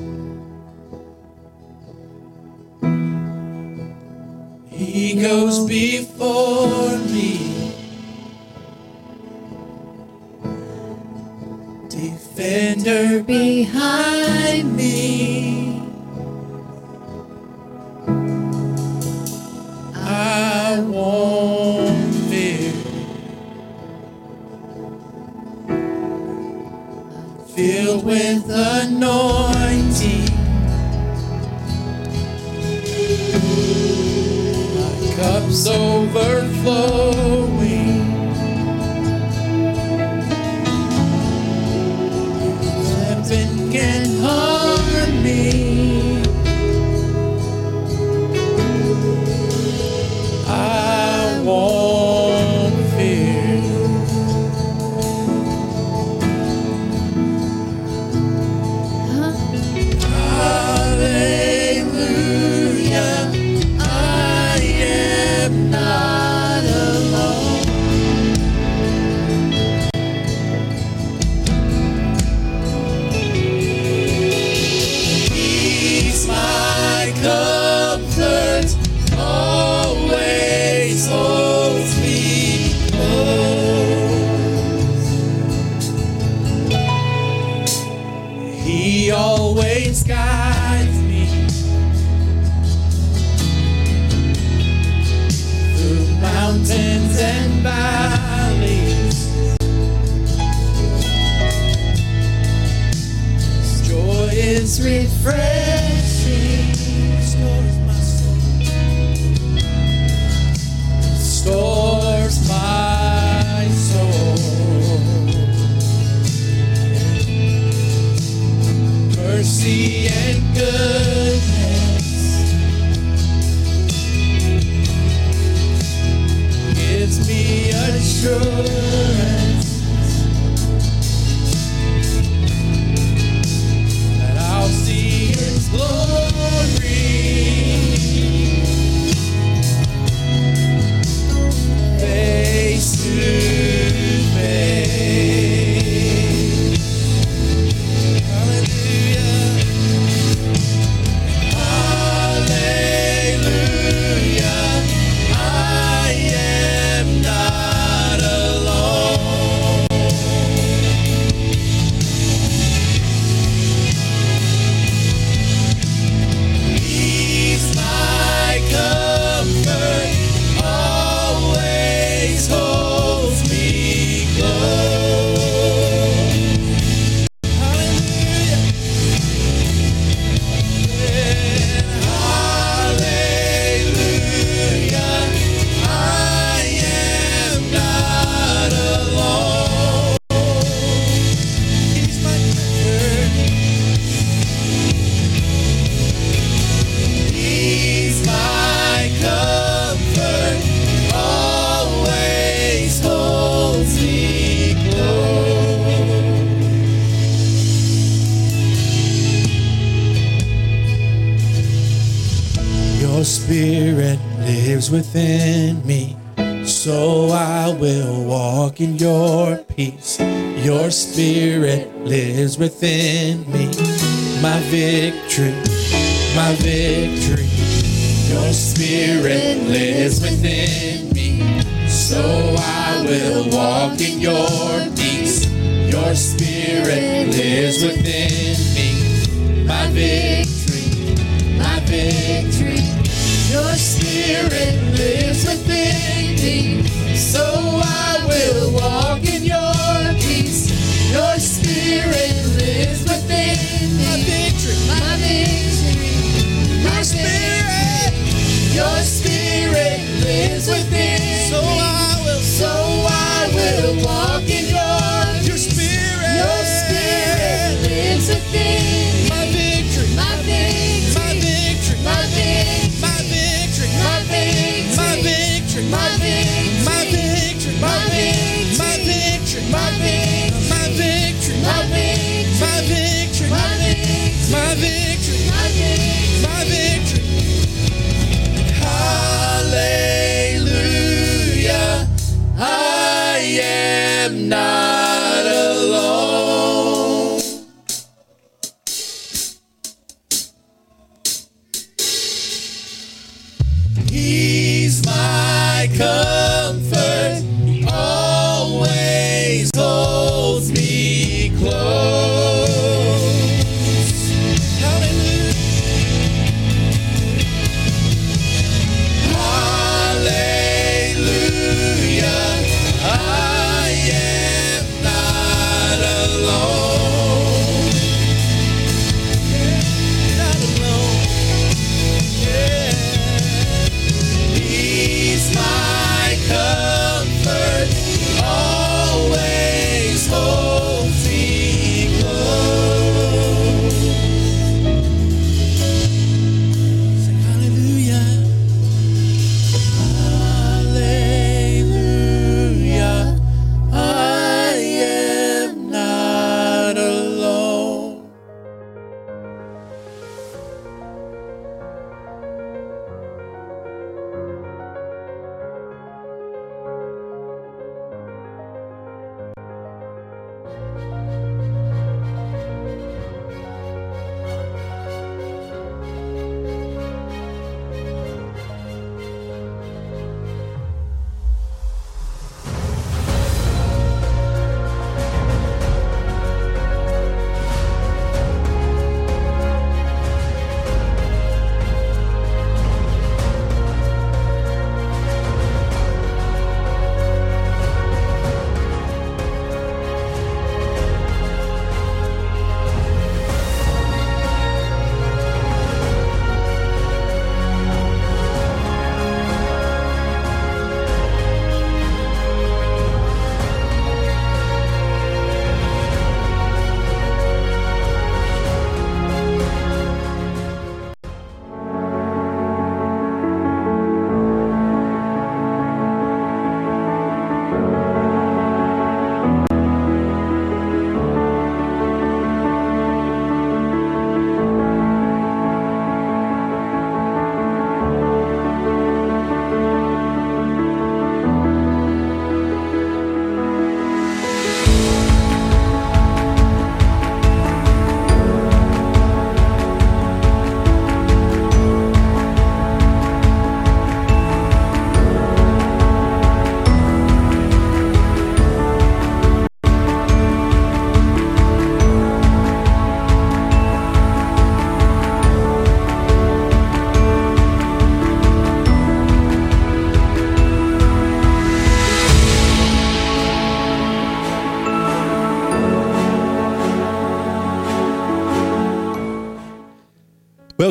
He 4.70 5.20
goes 5.20 5.66
before. 5.66 6.61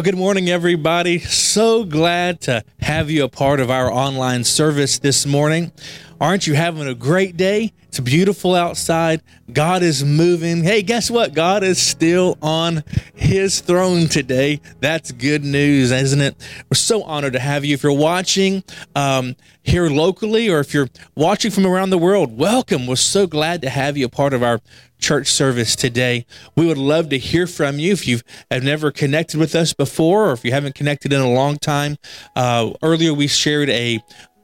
Good 0.03 0.16
morning, 0.16 0.48
everybody. 0.48 1.18
So 1.18 1.84
glad 1.84 2.40
to 2.42 2.64
have 2.80 3.11
you 3.11 3.24
a 3.24 3.28
part 3.28 3.61
of 3.61 3.70
our 3.70 3.92
online 3.92 4.44
service 4.44 4.98
this 4.98 5.26
morning. 5.26 5.72
Aren't 6.18 6.46
you 6.46 6.55
having 6.55 6.88
a 6.88 6.94
great 6.94 7.36
day? 7.36 7.74
Beautiful 8.05 8.55
outside. 8.55 9.20
God 9.53 9.82
is 9.82 10.05
moving. 10.05 10.62
Hey, 10.62 10.82
guess 10.82 11.11
what? 11.11 11.34
God 11.34 11.62
is 11.64 11.80
still 11.80 12.38
on 12.40 12.84
his 13.14 13.61
throne 13.61 14.07
today. 14.07 14.61
That's 14.80 15.11
good 15.12 15.44
news, 15.44 15.90
isn't 15.90 16.20
it? 16.20 16.36
We're 16.70 16.76
so 16.76 17.03
honored 17.03 17.32
to 17.32 17.40
have 17.40 17.64
you. 17.64 17.74
If 17.74 17.82
you're 17.82 17.92
watching 17.92 18.62
um, 18.94 19.34
here 19.62 19.88
locally 19.88 20.48
or 20.48 20.61
if 20.61 20.72
you're 20.72 20.88
watching 21.16 21.51
from 21.51 21.66
around 21.66 21.90
the 21.90 21.98
world, 21.98 22.38
welcome. 22.38 22.86
We're 22.86 22.96
so 22.96 23.26
glad 23.26 23.61
to 23.62 23.70
have 23.70 23.96
you 23.96 24.07
a 24.07 24.11
part 24.11 24.32
of 24.32 24.42
our 24.42 24.61
church 24.98 25.28
service 25.28 25.74
today. 25.74 26.26
We 26.55 26.66
would 26.66 26.78
love 26.78 27.09
to 27.09 27.18
hear 27.18 27.46
from 27.46 27.78
you 27.78 27.92
if 27.92 28.07
you 28.07 28.20
have 28.51 28.62
never 28.62 28.92
connected 28.92 29.40
with 29.40 29.55
us 29.55 29.72
before 29.72 30.28
or 30.28 30.32
if 30.32 30.44
you 30.44 30.53
haven't 30.53 30.74
connected 30.74 31.12
in 31.12 31.20
a 31.20 31.30
long 31.30 31.59
time. 31.59 31.96
Uh, 32.36 32.70
earlier, 32.82 33.12
we 33.12 33.26
shared 33.26 33.68
a, 33.70 34.01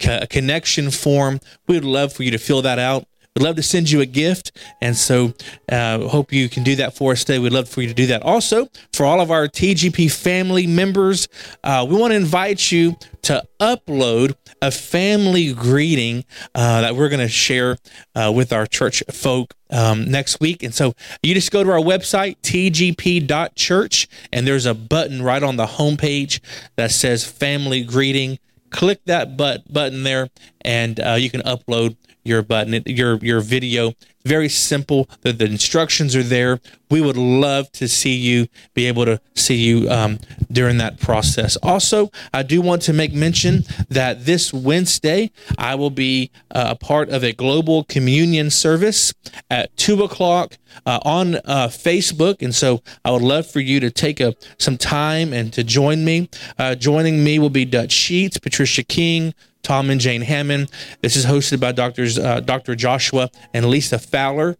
a 0.08 0.26
connection 0.26 0.90
form. 0.90 1.40
We 1.68 1.76
would 1.76 1.84
love 1.84 2.12
for 2.12 2.22
you 2.22 2.30
to 2.32 2.38
fill 2.38 2.62
that 2.62 2.78
out. 2.78 3.06
We'd 3.36 3.42
love 3.42 3.56
to 3.56 3.62
send 3.62 3.90
you 3.90 4.00
a 4.00 4.06
gift. 4.06 4.52
And 4.80 4.96
so, 4.96 5.34
uh, 5.70 6.08
hope 6.08 6.32
you 6.32 6.48
can 6.48 6.62
do 6.62 6.74
that 6.76 6.96
for 6.96 7.12
us 7.12 7.22
today. 7.22 7.38
We'd 7.38 7.52
love 7.52 7.68
for 7.68 7.82
you 7.82 7.88
to 7.88 7.94
do 7.94 8.06
that. 8.06 8.22
Also, 8.22 8.68
for 8.94 9.04
all 9.04 9.20
of 9.20 9.30
our 9.30 9.46
TGP 9.46 10.10
family 10.10 10.66
members, 10.66 11.28
uh, 11.62 11.86
we 11.86 11.96
want 11.96 12.12
to 12.12 12.16
invite 12.16 12.72
you 12.72 12.96
to 13.22 13.46
upload 13.60 14.36
a 14.62 14.70
family 14.70 15.52
greeting 15.52 16.24
uh, 16.54 16.80
that 16.80 16.96
we're 16.96 17.10
going 17.10 17.20
to 17.20 17.28
share 17.28 17.76
uh, 18.14 18.32
with 18.34 18.54
our 18.54 18.66
church 18.66 19.02
folk 19.12 19.52
um, 19.68 20.10
next 20.10 20.40
week. 20.40 20.62
And 20.62 20.74
so 20.74 20.94
you 21.22 21.34
just 21.34 21.50
go 21.50 21.62
to 21.62 21.70
our 21.70 21.78
website, 21.78 22.38
tgp.church, 22.40 24.08
and 24.32 24.46
there's 24.46 24.64
a 24.64 24.74
button 24.74 25.20
right 25.20 25.42
on 25.42 25.56
the 25.56 25.66
homepage 25.66 26.40
that 26.76 26.90
says 26.90 27.26
family 27.26 27.84
greeting. 27.84 28.38
Click 28.70 29.00
that 29.04 29.36
but- 29.36 29.70
button 29.70 30.04
there, 30.04 30.30
and 30.62 30.98
uh, 31.00 31.12
you 31.18 31.28
can 31.28 31.42
upload 31.42 31.96
your 32.26 32.42
button, 32.42 32.82
your 32.86 33.16
your 33.18 33.40
video. 33.40 33.94
Very 34.24 34.48
simple. 34.48 35.08
The, 35.20 35.32
the 35.32 35.44
instructions 35.44 36.16
are 36.16 36.22
there. 36.22 36.58
We 36.90 37.00
would 37.00 37.16
love 37.16 37.70
to 37.72 37.86
see 37.86 38.16
you, 38.16 38.48
be 38.74 38.86
able 38.86 39.04
to 39.04 39.20
see 39.34 39.54
you 39.54 39.88
um, 39.88 40.18
during 40.50 40.78
that 40.78 40.98
process. 40.98 41.56
Also, 41.62 42.10
I 42.34 42.42
do 42.42 42.60
want 42.60 42.82
to 42.82 42.92
make 42.92 43.12
mention 43.14 43.62
that 43.88 44.24
this 44.24 44.52
Wednesday 44.52 45.30
I 45.58 45.76
will 45.76 45.90
be 45.90 46.32
uh, 46.50 46.70
a 46.70 46.74
part 46.74 47.08
of 47.10 47.22
a 47.22 47.32
global 47.32 47.84
communion 47.84 48.50
service 48.50 49.14
at 49.48 49.76
two 49.76 50.02
o'clock 50.02 50.58
uh, 50.84 50.98
on 51.04 51.36
uh, 51.36 51.68
Facebook, 51.68 52.42
and 52.42 52.54
so 52.54 52.82
I 53.04 53.12
would 53.12 53.22
love 53.22 53.48
for 53.48 53.60
you 53.60 53.78
to 53.78 53.92
take 53.92 54.18
a 54.18 54.34
some 54.58 54.76
time 54.76 55.32
and 55.32 55.52
to 55.52 55.62
join 55.62 56.04
me. 56.04 56.28
Uh, 56.58 56.74
joining 56.74 57.22
me 57.22 57.38
will 57.38 57.50
be 57.50 57.64
Dutch 57.64 57.92
Sheets, 57.92 58.38
Patricia 58.38 58.82
King. 58.82 59.34
Tom 59.66 59.90
and 59.90 60.00
Jane 60.00 60.22
Hamon. 60.22 60.68
This 61.02 61.16
is 61.16 61.26
hosted 61.26 61.58
by 61.58 61.72
doctors 61.72 62.20
uh, 62.20 62.38
Dr. 62.38 62.76
Joshua 62.76 63.30
and 63.52 63.66
Lisa 63.66 63.98
Fowler. 63.98 64.56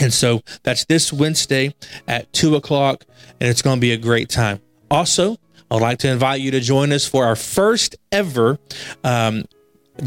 And 0.00 0.14
so 0.14 0.40
that's 0.62 0.86
this 0.86 1.12
Wednesday 1.12 1.74
at 2.08 2.32
two 2.32 2.56
o'clock, 2.56 3.04
and 3.38 3.50
it's 3.50 3.60
going 3.60 3.76
to 3.76 3.80
be 3.80 3.92
a 3.92 3.98
great 3.98 4.30
time. 4.30 4.62
Also, 4.90 5.36
I'd 5.70 5.82
like 5.82 5.98
to 5.98 6.10
invite 6.10 6.40
you 6.40 6.50
to 6.52 6.60
join 6.60 6.90
us 6.90 7.06
for 7.06 7.26
our 7.26 7.36
first 7.36 7.96
ever 8.10 8.58
um, 9.04 9.44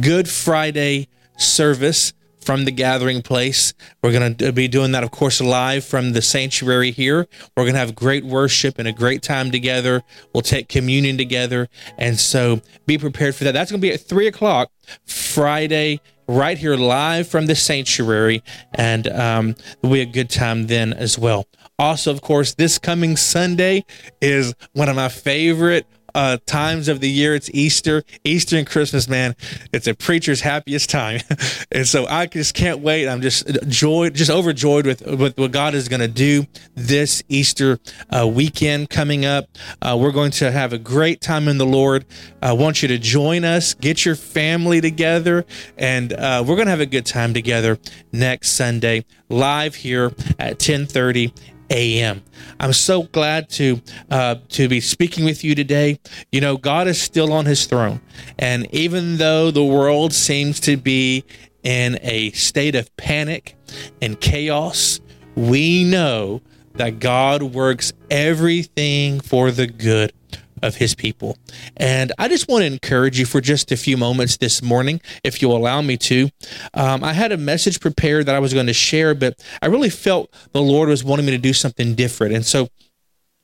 Good 0.01 0.27
Friday 0.27 1.09
service 1.37 2.13
from 2.47 2.63
the 2.63 2.71
gathering 2.71 3.21
place. 3.21 3.73
We're 4.01 4.13
going 4.13 4.35
to 4.37 4.53
be 4.53 4.69
doing 4.69 4.93
that, 4.93 5.03
of 5.03 5.11
course, 5.11 5.41
live 5.41 5.83
from 5.83 6.13
the 6.13 6.21
sanctuary 6.21 6.91
here. 6.91 7.27
We're 7.57 7.65
going 7.65 7.73
to 7.73 7.79
have 7.79 7.93
great 7.93 8.23
worship 8.23 8.79
and 8.79 8.87
a 8.87 8.93
great 8.93 9.21
time 9.21 9.51
together. 9.51 10.01
We'll 10.33 10.43
take 10.43 10.69
communion 10.69 11.17
together. 11.17 11.67
And 11.97 12.17
so 12.17 12.61
be 12.85 12.97
prepared 12.97 13.35
for 13.35 13.43
that. 13.43 13.51
That's 13.51 13.69
going 13.69 13.81
to 13.81 13.85
be 13.85 13.93
at 13.93 13.99
three 13.99 14.27
o'clock 14.27 14.71
Friday, 15.05 15.99
right 16.29 16.57
here 16.57 16.77
live 16.77 17.27
from 17.27 17.47
the 17.47 17.55
sanctuary. 17.55 18.41
And 18.73 19.09
um, 19.09 19.49
it'll 19.83 19.91
be 19.91 19.99
a 19.99 20.05
good 20.05 20.29
time 20.29 20.67
then 20.67 20.93
as 20.93 21.19
well. 21.19 21.47
Also, 21.77 22.11
of 22.11 22.21
course, 22.21 22.53
this 22.53 22.79
coming 22.79 23.17
Sunday 23.17 23.83
is 24.21 24.53
one 24.71 24.87
of 24.87 24.95
my 24.95 25.09
favorite 25.09 25.85
uh, 26.15 26.37
times 26.45 26.87
of 26.87 26.99
the 26.99 27.09
year. 27.09 27.35
It's 27.35 27.49
Easter, 27.53 28.03
Easter 28.23 28.57
and 28.57 28.67
Christmas, 28.67 29.07
man. 29.07 29.35
It's 29.73 29.87
a 29.87 29.93
preacher's 29.93 30.41
happiest 30.41 30.89
time, 30.89 31.21
and 31.71 31.87
so 31.87 32.05
I 32.07 32.25
just 32.25 32.53
can't 32.53 32.79
wait. 32.79 33.07
I'm 33.07 33.21
just 33.21 33.45
joyed, 33.67 34.13
just 34.13 34.31
overjoyed 34.31 34.85
with, 34.85 35.05
with 35.05 35.37
what 35.37 35.51
God 35.51 35.73
is 35.73 35.87
going 35.87 35.99
to 36.01 36.07
do 36.07 36.45
this 36.75 37.23
Easter 37.29 37.79
uh, 38.09 38.27
weekend 38.27 38.89
coming 38.89 39.25
up. 39.25 39.49
Uh, 39.81 39.97
we're 39.99 40.11
going 40.11 40.31
to 40.31 40.51
have 40.51 40.73
a 40.73 40.77
great 40.77 41.21
time 41.21 41.47
in 41.47 41.57
the 41.57 41.65
Lord. 41.65 42.05
I 42.41 42.53
want 42.53 42.81
you 42.81 42.87
to 42.89 42.97
join 42.97 43.43
us, 43.43 43.73
get 43.73 44.05
your 44.05 44.15
family 44.15 44.81
together, 44.81 45.45
and 45.77 46.13
uh, 46.13 46.43
we're 46.45 46.55
going 46.55 46.67
to 46.67 46.71
have 46.71 46.81
a 46.81 46.85
good 46.85 47.05
time 47.05 47.33
together 47.33 47.77
next 48.11 48.51
Sunday 48.51 49.05
live 49.29 49.75
here 49.75 50.13
at 50.39 50.59
10:30 50.59 51.56
a.m. 51.69 52.23
I'm 52.59 52.73
so 52.73 53.03
glad 53.03 53.49
to 53.51 53.81
uh, 54.09 54.35
to 54.49 54.67
be 54.67 54.79
speaking 54.79 55.25
with 55.25 55.43
you 55.43 55.55
today. 55.55 55.99
You 56.31 56.41
know, 56.41 56.57
God 56.57 56.87
is 56.87 57.01
still 57.01 57.33
on 57.33 57.45
His 57.45 57.65
throne, 57.65 58.01
and 58.37 58.73
even 58.73 59.17
though 59.17 59.51
the 59.51 59.63
world 59.63 60.13
seems 60.13 60.59
to 60.61 60.77
be 60.77 61.23
in 61.63 61.99
a 62.01 62.31
state 62.31 62.75
of 62.75 62.95
panic 62.97 63.55
and 64.01 64.19
chaos, 64.19 64.99
we 65.35 65.83
know 65.83 66.41
that 66.75 66.99
God 66.99 67.43
works 67.43 67.91
everything 68.09 69.19
for 69.19 69.51
the 69.51 69.67
good 69.67 70.13
of 70.61 70.75
his 70.75 70.95
people. 70.95 71.37
And 71.75 72.11
I 72.17 72.27
just 72.27 72.47
want 72.47 72.63
to 72.63 72.65
encourage 72.67 73.19
you 73.19 73.25
for 73.25 73.41
just 73.41 73.71
a 73.71 73.77
few 73.77 73.97
moments 73.97 74.37
this 74.37 74.61
morning, 74.61 75.01
if 75.23 75.41
you'll 75.41 75.55
allow 75.55 75.81
me 75.81 75.97
to. 75.97 76.29
Um, 76.73 77.03
I 77.03 77.13
had 77.13 77.31
a 77.31 77.37
message 77.37 77.79
prepared 77.79 78.25
that 78.25 78.35
I 78.35 78.39
was 78.39 78.53
going 78.53 78.67
to 78.67 78.73
share, 78.73 79.13
but 79.13 79.43
I 79.61 79.67
really 79.67 79.89
felt 79.89 80.33
the 80.51 80.61
Lord 80.61 80.89
was 80.89 81.03
wanting 81.03 81.25
me 81.25 81.31
to 81.31 81.37
do 81.37 81.53
something 81.53 81.95
different. 81.95 82.33
And 82.33 82.45
so, 82.45 82.69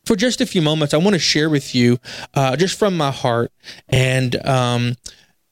for 0.06 0.16
just 0.16 0.42
a 0.42 0.46
few 0.46 0.62
moments, 0.62 0.94
I 0.94 0.98
want 0.98 1.14
to 1.14 1.20
share 1.20 1.50
with 1.50 1.74
you, 1.74 1.98
uh, 2.34 2.58
just 2.58 2.78
from 2.78 2.98
my 2.98 3.12
heart, 3.12 3.52
and 3.88 4.36
um, 4.46 4.96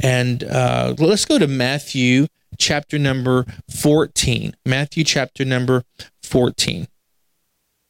and 0.01 0.43
uh, 0.43 0.93
let's 0.99 1.23
go 1.23 1.39
to 1.39 1.47
Matthew 1.47 2.27
chapter 2.57 2.99
number 2.99 3.45
fourteen. 3.69 4.53
Matthew 4.65 5.05
chapter 5.05 5.45
number 5.45 5.83
fourteen. 6.21 6.87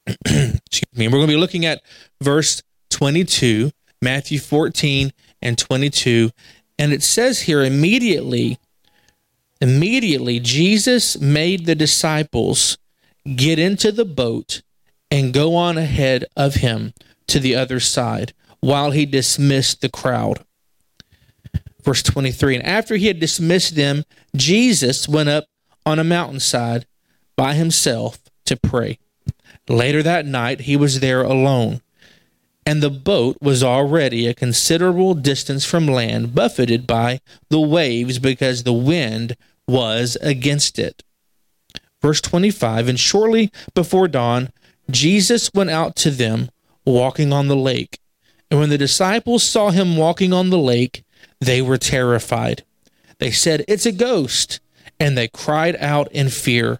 Excuse 0.26 0.93
me. 0.93 1.07
We're 1.07 1.17
going 1.17 1.28
to 1.28 1.34
be 1.34 1.39
looking 1.39 1.65
at 1.65 1.82
verse 2.22 2.61
22, 2.92 3.72
Matthew 4.02 4.39
14 4.39 5.12
and 5.42 5.58
22. 5.58 6.30
And 6.78 6.94
it 6.94 7.04
says 7.04 7.42
here 7.42 7.64
immediately, 7.64 8.60
immediately, 9.60 10.39
Jesus 10.39 11.20
made 11.20 11.66
the 11.66 11.76
disciples 11.76 12.78
get 13.36 13.60
into 13.60 13.92
the 13.92 14.06
boat 14.06 14.62
and 15.10 15.34
go 15.34 15.56
on 15.56 15.78
ahead 15.78 16.26
of 16.36 16.56
him 16.56 16.94
to 17.28 17.39
the 17.39 17.56
other 17.56 17.80
side 17.80 18.34
while 18.60 18.92
he 18.92 19.06
dismissed 19.06 19.82
the 19.82 19.89
crowd. 19.89 20.44
Verse 21.84 22.04
23 22.04 22.56
And 22.56 22.66
after 22.66 22.96
he 22.96 23.08
had 23.08 23.20
dismissed 23.20 23.76
them, 23.76 24.04
Jesus 24.36 25.08
went 25.08 25.30
up 25.30 25.46
on 25.86 26.00
a 26.00 26.04
mountainside 26.04 26.86
by 27.36 27.54
himself 27.54 28.20
to 28.46 28.56
pray. 28.56 29.00
Later 29.68 30.04
that 30.04 30.26
night, 30.26 30.62
he 30.62 30.76
was 30.76 31.00
there 31.00 31.22
alone 31.22 31.82
and 32.66 32.82
the 32.82 32.89
boat 32.89 33.38
was 33.41 33.64
already 33.64 34.28
a 34.28 34.34
considerable 34.34 35.14
distance 35.14 35.66
from 35.66 35.88
land, 35.88 36.36
buffeted 36.36 36.86
by 36.86 37.22
the 37.49 37.59
waves 37.59 38.20
because 38.20 38.64
the 38.64 38.74
wind 38.74 39.36
was 39.68 40.18
against 40.22 40.78
it. 40.78 41.03
Verse 42.01 42.22
25 42.22 42.88
And 42.88 42.99
shortly 42.99 43.51
before 43.74 44.07
dawn, 44.07 44.51
Jesus 44.89 45.51
went 45.53 45.70
out 45.70 45.95
to 45.97 46.12
them, 46.12 46.49
walking 46.86 47.32
on 47.32 47.47
the 47.47 47.55
lake. 47.55 47.99
And 48.49 48.59
when 48.59 48.70
the 48.70 48.78
disciples 48.78 49.43
saw 49.43 49.70
him 49.70 49.97
walking 49.97 50.34
on 50.34 50.49
the 50.49 50.57
lake, 50.57 51.03
they 51.39 51.62
were 51.62 51.78
terrified. 51.78 52.64
They 53.20 53.32
said, 53.32 53.64
It's 53.68 53.86
a 53.86 53.91
ghost. 53.91 54.59
And 54.99 55.18
they 55.18 55.28
cried 55.28 55.76
out 55.78 56.12
in 56.12 56.30
fear. 56.30 56.80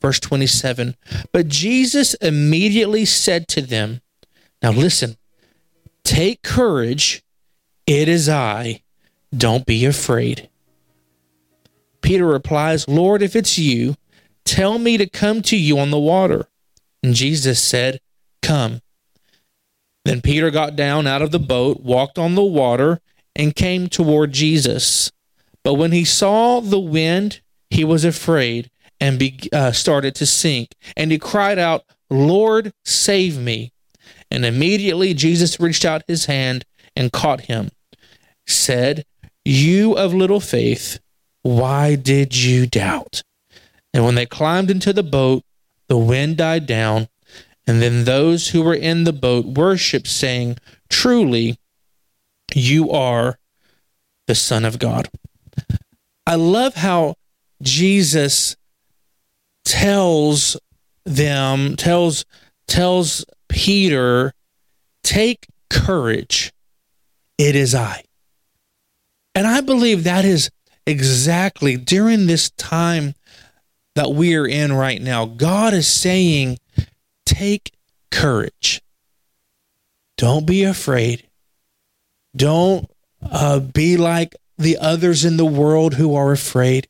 Verse 0.00 0.20
27 0.20 0.96
But 1.32 1.48
Jesus 1.48 2.14
immediately 2.14 3.04
said 3.04 3.48
to 3.48 3.60
them, 3.60 4.00
Now 4.62 4.72
listen, 4.72 5.16
Take 6.08 6.40
courage. 6.40 7.22
It 7.86 8.08
is 8.08 8.30
I. 8.30 8.80
Don't 9.36 9.66
be 9.66 9.84
afraid. 9.84 10.48
Peter 12.00 12.24
replies, 12.24 12.88
Lord, 12.88 13.20
if 13.20 13.36
it's 13.36 13.58
you, 13.58 13.94
tell 14.42 14.78
me 14.78 14.96
to 14.96 15.06
come 15.06 15.42
to 15.42 15.56
you 15.56 15.78
on 15.78 15.90
the 15.90 15.98
water. 15.98 16.48
And 17.02 17.14
Jesus 17.14 17.62
said, 17.62 18.00
Come. 18.40 18.80
Then 20.06 20.22
Peter 20.22 20.50
got 20.50 20.76
down 20.76 21.06
out 21.06 21.20
of 21.20 21.30
the 21.30 21.38
boat, 21.38 21.82
walked 21.82 22.18
on 22.18 22.36
the 22.36 22.42
water, 22.42 23.02
and 23.36 23.54
came 23.54 23.86
toward 23.86 24.32
Jesus. 24.32 25.12
But 25.62 25.74
when 25.74 25.92
he 25.92 26.06
saw 26.06 26.60
the 26.60 26.80
wind, 26.80 27.42
he 27.68 27.84
was 27.84 28.06
afraid 28.06 28.70
and 28.98 29.18
be, 29.18 29.38
uh, 29.52 29.72
started 29.72 30.14
to 30.14 30.24
sink. 30.24 30.74
And 30.96 31.12
he 31.12 31.18
cried 31.18 31.58
out, 31.58 31.84
Lord, 32.08 32.72
save 32.86 33.36
me. 33.36 33.72
And 34.30 34.44
immediately 34.44 35.14
Jesus 35.14 35.60
reached 35.60 35.84
out 35.84 36.02
his 36.06 36.26
hand 36.26 36.64
and 36.94 37.12
caught 37.12 37.42
him, 37.42 37.70
said, 38.46 39.04
You 39.44 39.94
of 39.94 40.14
little 40.14 40.40
faith, 40.40 41.00
why 41.42 41.94
did 41.94 42.36
you 42.36 42.66
doubt? 42.66 43.22
And 43.94 44.04
when 44.04 44.14
they 44.14 44.26
climbed 44.26 44.70
into 44.70 44.92
the 44.92 45.02
boat, 45.02 45.42
the 45.88 45.96
wind 45.96 46.36
died 46.36 46.66
down, 46.66 47.08
and 47.66 47.80
then 47.80 48.04
those 48.04 48.48
who 48.48 48.62
were 48.62 48.74
in 48.74 49.04
the 49.04 49.12
boat 49.12 49.46
worshiped, 49.46 50.06
saying, 50.06 50.58
Truly, 50.90 51.58
you 52.54 52.90
are 52.90 53.38
the 54.26 54.34
Son 54.34 54.64
of 54.64 54.78
God. 54.78 55.08
I 56.26 56.34
love 56.34 56.74
how 56.74 57.14
Jesus 57.62 58.56
tells 59.64 60.56
them, 61.04 61.76
tells 61.76 62.24
tells 62.66 63.24
Peter, 63.48 64.32
take 65.02 65.46
courage. 65.70 66.52
It 67.38 67.54
is 67.54 67.74
I. 67.74 68.04
And 69.34 69.46
I 69.46 69.60
believe 69.60 70.04
that 70.04 70.24
is 70.24 70.50
exactly 70.86 71.76
during 71.76 72.26
this 72.26 72.50
time 72.50 73.14
that 73.94 74.10
we 74.10 74.34
are 74.36 74.46
in 74.46 74.72
right 74.72 75.00
now. 75.00 75.26
God 75.26 75.74
is 75.74 75.86
saying, 75.88 76.58
take 77.26 77.72
courage. 78.10 78.80
Don't 80.16 80.46
be 80.46 80.64
afraid. 80.64 81.28
Don't 82.34 82.90
uh, 83.22 83.60
be 83.60 83.96
like 83.96 84.34
the 84.56 84.78
others 84.78 85.24
in 85.24 85.36
the 85.36 85.44
world 85.44 85.94
who 85.94 86.14
are 86.14 86.32
afraid. 86.32 86.88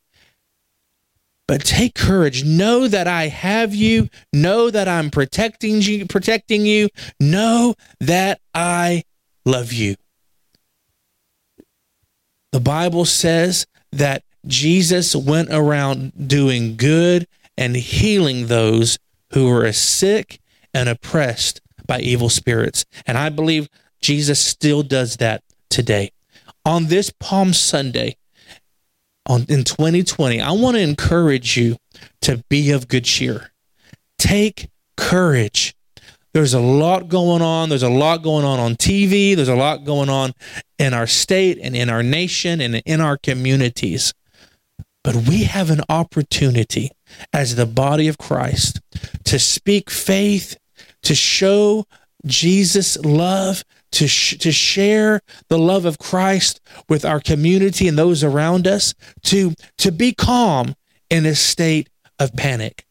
But 1.49 1.65
take 1.65 1.95
courage. 1.95 2.45
Know 2.45 2.87
that 2.87 3.09
I 3.09 3.29
have 3.29 3.75
you. 3.75 4.11
Know 4.33 4.71
that 4.71 4.87
I'm 4.87 5.11
protecting 5.11 5.81
you, 5.81 6.07
protecting 6.07 6.67
you. 6.67 6.91
Know 7.19 7.75
that 8.01 8.41
I 8.55 9.03
love 9.47 9.73
you. 9.73 9.97
The 12.53 12.61
Bible 12.61 13.07
says 13.07 13.67
that 13.93 14.23
Jesus 14.47 15.17
went 15.17 15.49
around 15.51 16.29
doing 16.29 16.77
good 16.77 17.27
and 17.57 17.75
healing 17.75 18.47
those 18.47 18.99
who 19.33 19.49
were 19.49 19.73
sick 19.73 20.41
and 20.75 20.89
oppressed 20.89 21.63
by 21.87 22.01
evil 22.01 22.29
spirits. 22.29 22.85
And 23.07 23.17
I 23.17 23.31
believe 23.31 23.69
Jesus 24.01 24.39
still 24.39 24.83
does 24.83 25.17
that 25.17 25.43
today. 25.71 26.11
On 26.65 26.87
this 26.87 27.11
Palm 27.19 27.55
Sunday, 27.55 28.18
on 29.29 29.43
in 29.49 29.65
2020, 29.65 30.41
I 30.41 30.51
want 30.53 30.77
to 30.77 30.83
encourage 30.83 31.57
you 31.57 31.77
to 32.23 32.43
be 32.49 32.71
of 32.73 32.89
good 32.89 33.05
cheer. 33.05 33.51
Take 34.19 34.69
courage. 34.97 35.75
There's 36.35 36.55
a 36.55 36.61
lot 36.61 37.09
going 37.09 37.43
on. 37.43 37.69
There's 37.69 37.83
a 37.83 37.89
lot 37.89 38.23
going 38.23 38.45
on 38.45 38.59
on 38.59 38.75
TV. 38.77 39.35
There's 39.35 39.49
a 39.49 39.57
lot 39.57 39.85
going 39.85 40.09
on 40.09 40.33
in 40.79 40.95
our 40.95 41.07
state 41.07 41.59
and 41.63 41.75
in 41.75 41.89
our 41.89 42.03
nation 42.03 42.61
and 42.61 42.77
in 42.85 43.01
our 43.01 43.17
communities. 43.17 44.13
But 45.03 45.17
we 45.17 45.45
have 45.45 45.71
an 45.71 45.81
opportunity 45.89 46.91
as 47.33 47.57
the 47.57 47.67
body 47.67 48.09
of 48.09 48.19
Christ 48.19 48.81
to 49.25 49.39
speak 49.39 49.91
faith, 49.91 50.59
to 51.03 51.15
show 51.15 51.87
Jesus' 52.27 52.99
love, 52.99 53.65
to, 53.93 54.07
sh- 54.07 54.39
to 54.39 54.53
share 54.53 55.21
the 55.49 55.59
love 55.59 55.85
of 55.85 55.99
Christ 55.99 56.61
with 56.89 57.05
our 57.05 57.21
community 57.21 57.89
and 57.89 57.99
those 57.99 58.23
around 58.23 58.67
us, 58.67 58.95
to, 59.25 59.55
to 59.79 59.93
be 59.93 60.13
calm 60.13 60.75
in 61.11 61.27
a 61.27 61.35
state 61.35 61.89
of 62.19 62.35
panic. 62.35 62.85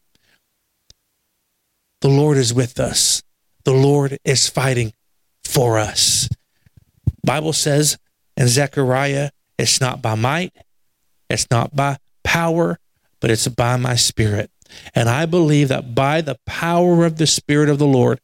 The 2.01 2.09
Lord 2.09 2.37
is 2.37 2.53
with 2.53 2.79
us. 2.79 3.23
The 3.63 3.73
Lord 3.73 4.17
is 4.23 4.47
fighting 4.47 4.93
for 5.43 5.77
us. 5.77 6.29
Bible 7.23 7.53
says 7.53 7.97
in 8.35 8.47
Zechariah, 8.47 9.31
it's 9.57 9.81
not 9.81 10.01
by 10.01 10.15
might, 10.15 10.53
it's 11.29 11.49
not 11.49 11.75
by 11.75 11.97
power, 12.23 12.79
but 13.19 13.31
it's 13.31 13.47
by 13.47 13.75
my 13.77 13.95
spirit. 13.95 14.51
And 14.93 15.09
I 15.09 15.25
believe 15.25 15.69
that 15.69 15.95
by 15.95 16.21
the 16.21 16.37
power 16.45 17.05
of 17.05 17.17
the 17.17 17.27
Spirit 17.27 17.69
of 17.69 17.79
the 17.79 17.87
Lord, 17.87 18.19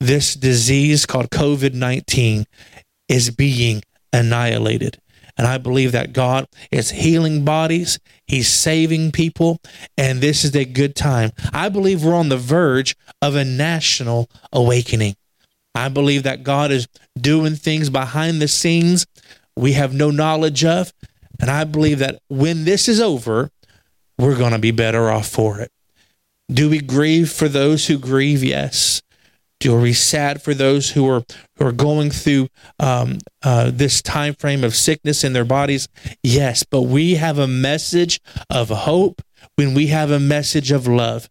this 0.00 0.34
disease 0.34 1.06
called 1.06 1.30
COVID 1.30 1.74
19 1.74 2.46
is 3.08 3.30
being 3.30 3.82
annihilated. 4.12 5.00
And 5.36 5.46
I 5.46 5.58
believe 5.58 5.92
that 5.92 6.12
God 6.12 6.46
is 6.70 6.90
healing 6.90 7.44
bodies, 7.44 7.98
He's 8.26 8.48
saving 8.48 9.12
people, 9.12 9.58
and 9.96 10.20
this 10.20 10.44
is 10.44 10.54
a 10.54 10.64
good 10.64 10.94
time. 10.94 11.30
I 11.52 11.68
believe 11.68 12.04
we're 12.04 12.14
on 12.14 12.28
the 12.28 12.36
verge 12.36 12.96
of 13.22 13.36
a 13.36 13.44
national 13.44 14.28
awakening. 14.52 15.16
I 15.74 15.88
believe 15.88 16.24
that 16.24 16.42
God 16.42 16.70
is 16.72 16.88
doing 17.18 17.54
things 17.54 17.90
behind 17.90 18.42
the 18.42 18.48
scenes 18.48 19.06
we 19.56 19.72
have 19.74 19.94
no 19.94 20.10
knowledge 20.10 20.64
of. 20.64 20.92
And 21.38 21.50
I 21.50 21.64
believe 21.64 21.98
that 22.00 22.20
when 22.28 22.64
this 22.64 22.88
is 22.88 23.00
over, 23.00 23.50
we're 24.18 24.36
going 24.36 24.52
to 24.52 24.58
be 24.58 24.70
better 24.70 25.10
off 25.10 25.28
for 25.28 25.60
it. 25.60 25.70
Do 26.50 26.68
we 26.68 26.80
grieve 26.80 27.30
for 27.30 27.48
those 27.48 27.86
who 27.86 27.98
grieve? 27.98 28.42
Yes. 28.42 29.02
Do 29.60 29.78
we 29.78 29.92
sad 29.92 30.42
for 30.42 30.54
those 30.54 30.90
who 30.90 31.06
are 31.08 31.22
who 31.56 31.66
are 31.66 31.72
going 31.72 32.10
through 32.10 32.48
um, 32.78 33.18
uh, 33.42 33.70
this 33.70 34.00
time 34.00 34.34
frame 34.34 34.64
of 34.64 34.74
sickness 34.74 35.22
in 35.22 35.34
their 35.34 35.44
bodies? 35.44 35.86
Yes, 36.22 36.64
but 36.64 36.82
we 36.82 37.16
have 37.16 37.38
a 37.38 37.46
message 37.46 38.20
of 38.48 38.70
hope 38.70 39.20
when 39.56 39.74
we 39.74 39.88
have 39.88 40.10
a 40.10 40.18
message 40.18 40.72
of 40.72 40.86
love. 40.86 41.28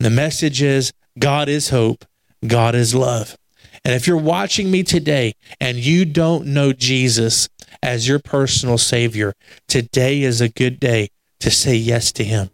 The 0.00 0.10
message 0.10 0.60
is 0.60 0.92
God 1.18 1.48
is 1.48 1.70
hope, 1.70 2.04
God 2.44 2.74
is 2.74 2.96
love. 2.96 3.36
And 3.84 3.94
if 3.94 4.08
you're 4.08 4.16
watching 4.16 4.70
me 4.70 4.82
today 4.82 5.34
and 5.60 5.76
you 5.76 6.04
don't 6.04 6.46
know 6.46 6.72
Jesus 6.72 7.48
as 7.80 8.08
your 8.08 8.18
personal 8.18 8.78
Savior, 8.78 9.34
today 9.68 10.22
is 10.22 10.40
a 10.40 10.48
good 10.48 10.80
day 10.80 11.10
to 11.40 11.50
say 11.50 11.76
yes 11.76 12.10
to 12.12 12.24
Him. 12.24 12.50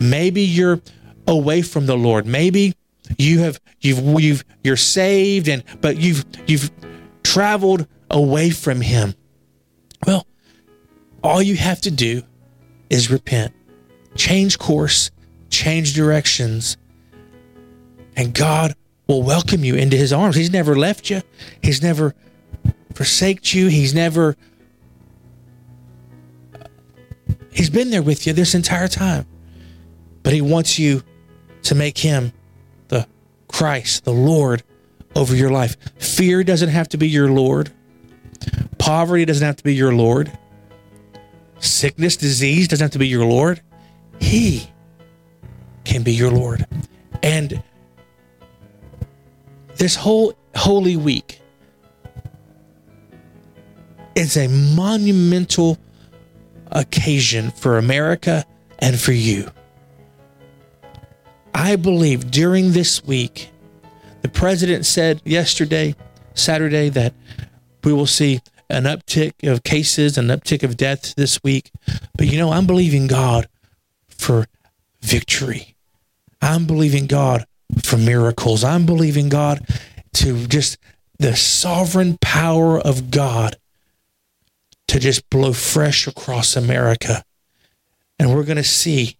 Maybe 0.00 0.42
you're 0.42 0.80
away 1.26 1.62
from 1.62 1.86
the 1.86 1.96
Lord. 1.96 2.26
Maybe 2.26 2.74
you 3.16 3.40
have 3.40 3.60
you've 3.80 4.00
you've 4.20 4.44
you're 4.62 4.76
saved 4.76 5.48
and 5.48 5.64
but 5.80 5.96
you've 5.96 6.24
you've 6.46 6.70
traveled 7.22 7.86
away 8.10 8.50
from 8.50 8.80
him. 8.80 9.14
Well, 10.06 10.26
all 11.22 11.42
you 11.42 11.56
have 11.56 11.80
to 11.82 11.90
do 11.90 12.22
is 12.90 13.10
repent. 13.10 13.52
Change 14.14 14.58
course, 14.58 15.10
change 15.50 15.94
directions, 15.94 16.76
and 18.16 18.34
God 18.34 18.74
will 19.06 19.22
welcome 19.22 19.64
you 19.64 19.74
into 19.74 19.96
his 19.96 20.12
arms. 20.12 20.36
He's 20.36 20.52
never 20.52 20.76
left 20.76 21.08
you. 21.10 21.22
He's 21.62 21.82
never 21.82 22.14
forsaked 22.94 23.54
you. 23.54 23.68
He's 23.68 23.94
never 23.94 24.36
He's 27.58 27.70
been 27.70 27.90
there 27.90 28.02
with 28.02 28.24
you 28.24 28.32
this 28.32 28.54
entire 28.54 28.86
time. 28.86 29.26
But 30.22 30.32
he 30.32 30.40
wants 30.40 30.78
you 30.78 31.02
to 31.62 31.74
make 31.74 31.98
him 31.98 32.32
Christ, 33.48 34.04
the 34.04 34.12
Lord 34.12 34.62
over 35.14 35.34
your 35.34 35.50
life. 35.50 35.76
Fear 35.98 36.44
doesn't 36.44 36.68
have 36.68 36.88
to 36.90 36.98
be 36.98 37.08
your 37.08 37.30
Lord. 37.30 37.72
Poverty 38.78 39.24
doesn't 39.24 39.44
have 39.44 39.56
to 39.56 39.64
be 39.64 39.74
your 39.74 39.92
Lord. 39.92 40.30
Sickness, 41.58 42.16
disease 42.16 42.68
doesn't 42.68 42.84
have 42.84 42.92
to 42.92 42.98
be 42.98 43.08
your 43.08 43.24
Lord. 43.24 43.60
He 44.20 44.70
can 45.84 46.02
be 46.02 46.12
your 46.12 46.30
Lord. 46.30 46.66
And 47.22 47.62
this 49.76 49.96
whole 49.96 50.34
Holy 50.54 50.96
Week 50.96 51.40
is 54.14 54.36
a 54.36 54.48
monumental 54.48 55.78
occasion 56.70 57.50
for 57.52 57.78
America 57.78 58.44
and 58.78 58.98
for 58.98 59.12
you. 59.12 59.50
I 61.68 61.76
believe 61.76 62.30
during 62.30 62.72
this 62.72 63.04
week, 63.04 63.50
the 64.22 64.30
president 64.30 64.86
said 64.86 65.20
yesterday, 65.26 65.94
Saturday, 66.32 66.88
that 66.88 67.12
we 67.84 67.92
will 67.92 68.06
see 68.06 68.40
an 68.70 68.84
uptick 68.84 69.46
of 69.46 69.64
cases, 69.64 70.16
an 70.16 70.28
uptick 70.28 70.62
of 70.62 70.78
deaths 70.78 71.12
this 71.12 71.42
week. 71.42 71.70
But 72.16 72.28
you 72.28 72.38
know, 72.38 72.52
I'm 72.52 72.66
believing 72.66 73.06
God 73.06 73.50
for 74.08 74.46
victory. 75.02 75.76
I'm 76.40 76.64
believing 76.64 77.06
God 77.06 77.44
for 77.82 77.98
miracles. 77.98 78.64
I'm 78.64 78.86
believing 78.86 79.28
God 79.28 79.60
to 80.14 80.46
just 80.46 80.78
the 81.18 81.36
sovereign 81.36 82.16
power 82.22 82.80
of 82.80 83.10
God 83.10 83.58
to 84.86 84.98
just 84.98 85.28
blow 85.28 85.52
fresh 85.52 86.06
across 86.06 86.56
America. 86.56 87.22
And 88.18 88.34
we're 88.34 88.44
going 88.44 88.56
to 88.56 88.64
see 88.64 89.17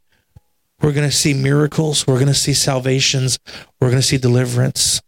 we're 0.80 0.92
going 0.92 1.08
to 1.08 1.14
see 1.14 1.34
miracles. 1.34 2.06
We're 2.06 2.16
going 2.16 2.28
to 2.28 2.34
see 2.34 2.54
salvations. 2.54 3.38
We're 3.80 3.88
going 3.88 4.00
to 4.00 4.06
see 4.06 4.18
deliverance. 4.18 5.02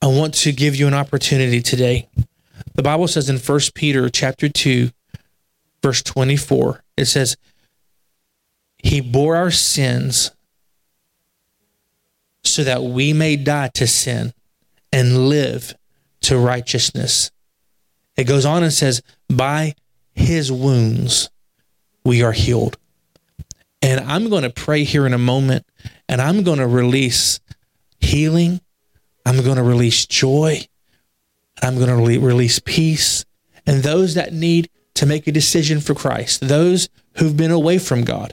I 0.00 0.06
want 0.06 0.34
to 0.34 0.52
give 0.52 0.76
you 0.76 0.86
an 0.86 0.94
opportunity 0.94 1.60
today. 1.60 2.08
The 2.74 2.82
Bible 2.82 3.08
says 3.08 3.28
in 3.28 3.38
1 3.38 3.60
Peter 3.74 4.08
chapter 4.08 4.48
2 4.48 4.90
verse 5.82 6.02
24 6.02 6.82
it 6.96 7.04
says 7.04 7.36
he 8.78 9.00
bore 9.00 9.36
our 9.36 9.50
sins 9.50 10.32
so 12.44 12.64
that 12.64 12.82
we 12.82 13.12
may 13.12 13.36
die 13.36 13.68
to 13.74 13.86
sin 13.86 14.32
and 14.92 15.28
live 15.28 15.74
to 16.22 16.38
righteousness. 16.38 17.30
It 18.16 18.24
goes 18.24 18.44
on 18.44 18.62
and 18.62 18.72
says 18.72 19.02
by 19.28 19.74
his 20.12 20.50
wounds 20.50 21.30
we 22.08 22.22
are 22.24 22.32
healed. 22.32 22.76
And 23.80 24.00
I'm 24.00 24.28
going 24.28 24.42
to 24.42 24.50
pray 24.50 24.82
here 24.82 25.06
in 25.06 25.14
a 25.14 25.18
moment 25.18 25.64
and 26.08 26.20
I'm 26.20 26.42
going 26.42 26.58
to 26.58 26.66
release 26.66 27.38
healing 28.00 28.60
I'm 29.28 29.42
going 29.42 29.56
to 29.56 29.62
release 29.62 30.06
joy. 30.06 30.62
I'm 31.62 31.76
going 31.76 31.88
to 31.88 32.18
release 32.18 32.60
peace. 32.60 33.26
And 33.66 33.82
those 33.82 34.14
that 34.14 34.32
need 34.32 34.70
to 34.94 35.04
make 35.04 35.26
a 35.26 35.32
decision 35.32 35.80
for 35.80 35.94
Christ, 35.94 36.40
those 36.40 36.88
who've 37.18 37.36
been 37.36 37.50
away 37.50 37.76
from 37.78 38.04
God, 38.04 38.32